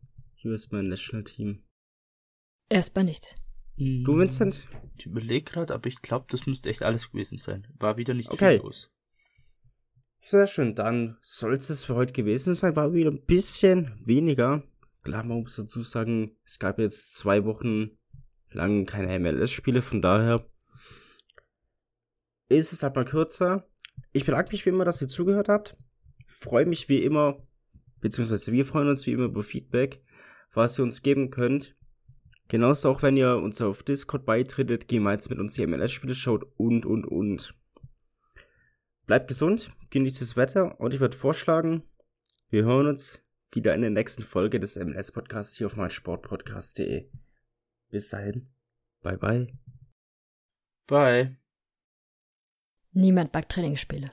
USM 0.44 0.88
National 0.88 1.24
Team? 1.24 1.64
Erstmal 2.68 3.04
nicht. 3.04 3.36
Du, 3.78 4.18
Vincent? 4.18 4.66
Ich 4.98 5.06
überlege 5.06 5.44
gerade, 5.44 5.74
aber 5.74 5.86
ich 5.86 6.00
glaube, 6.00 6.26
das 6.30 6.46
müsste 6.46 6.70
echt 6.70 6.82
alles 6.82 7.10
gewesen 7.10 7.36
sein. 7.36 7.66
War 7.78 7.96
wieder 7.98 8.14
nicht 8.14 8.30
Okay. 8.32 8.56
viel 8.56 8.66
los. 8.66 8.90
Sehr 10.22 10.46
schön, 10.46 10.74
dann 10.74 11.18
soll 11.20 11.54
es 11.54 11.84
für 11.84 11.94
heute 11.94 12.12
gewesen 12.12 12.54
sein. 12.54 12.74
War 12.74 12.94
wieder 12.94 13.10
ein 13.10 13.24
bisschen 13.24 14.00
weniger. 14.04 14.62
Klar, 15.02 15.24
man 15.24 15.42
muss 15.42 15.56
dazu 15.56 15.82
sagen, 15.82 16.36
es 16.44 16.58
gab 16.58 16.78
jetzt 16.78 17.14
zwei 17.14 17.44
Wochen 17.44 17.90
lang 18.50 18.86
keine 18.86 19.18
MLS-Spiele, 19.18 19.82
von 19.82 20.00
daher 20.02 20.44
ist 22.48 22.72
es 22.72 22.82
halt 22.82 22.96
mal 22.96 23.04
kürzer. 23.04 23.68
Ich 24.12 24.24
bedanke 24.24 24.52
mich 24.52 24.64
wie 24.64 24.70
immer, 24.70 24.84
dass 24.84 25.02
ihr 25.02 25.08
zugehört 25.08 25.48
habt. 25.48 25.76
Freue 26.26 26.66
mich 26.66 26.88
wie 26.88 27.04
immer, 27.04 27.46
beziehungsweise 28.00 28.52
wir 28.52 28.64
freuen 28.64 28.88
uns 28.88 29.06
wie 29.06 29.12
immer 29.12 29.24
über 29.26 29.42
Feedback, 29.42 30.02
was 30.54 30.78
ihr 30.78 30.82
uns 30.82 31.02
geben 31.02 31.30
könnt. 31.30 31.75
Genauso 32.48 32.90
auch, 32.90 33.02
wenn 33.02 33.16
ihr 33.16 33.36
uns 33.36 33.60
auf 33.60 33.82
Discord 33.82 34.24
beitretet, 34.24 34.88
gemeinsam 34.88 35.30
mit 35.30 35.40
uns 35.40 35.54
die 35.54 35.66
MLS-Spiele 35.66 36.14
schaut 36.14 36.46
und, 36.56 36.86
und, 36.86 37.04
und. 37.04 37.54
Bleibt 39.06 39.28
gesund, 39.28 39.72
genießt 39.90 40.20
das 40.20 40.36
Wetter 40.36 40.80
und 40.80 40.94
ich 40.94 41.00
würde 41.00 41.16
vorschlagen, 41.16 41.82
wir 42.48 42.64
hören 42.64 42.86
uns 42.86 43.22
wieder 43.52 43.74
in 43.74 43.80
der 43.80 43.90
nächsten 43.90 44.22
Folge 44.22 44.60
des 44.60 44.76
MLS-Podcasts 44.76 45.56
hier 45.56 45.66
auf 45.66 45.76
meinsportpodcast.de. 45.76 47.10
Bis 47.90 48.08
dahin, 48.10 48.48
bye 49.02 49.16
bye. 49.16 49.52
Bye. 50.86 51.36
Niemand 52.92 53.32
backt 53.32 53.52
Trainingsspiele. 53.52 54.12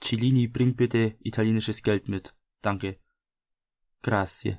Cellini, 0.00 0.48
bring 0.48 0.74
bitte 0.74 1.16
italienisches 1.20 1.82
Geld 1.82 2.08
mit. 2.08 2.34
Danke. 2.62 2.98
Grazie. 4.02 4.58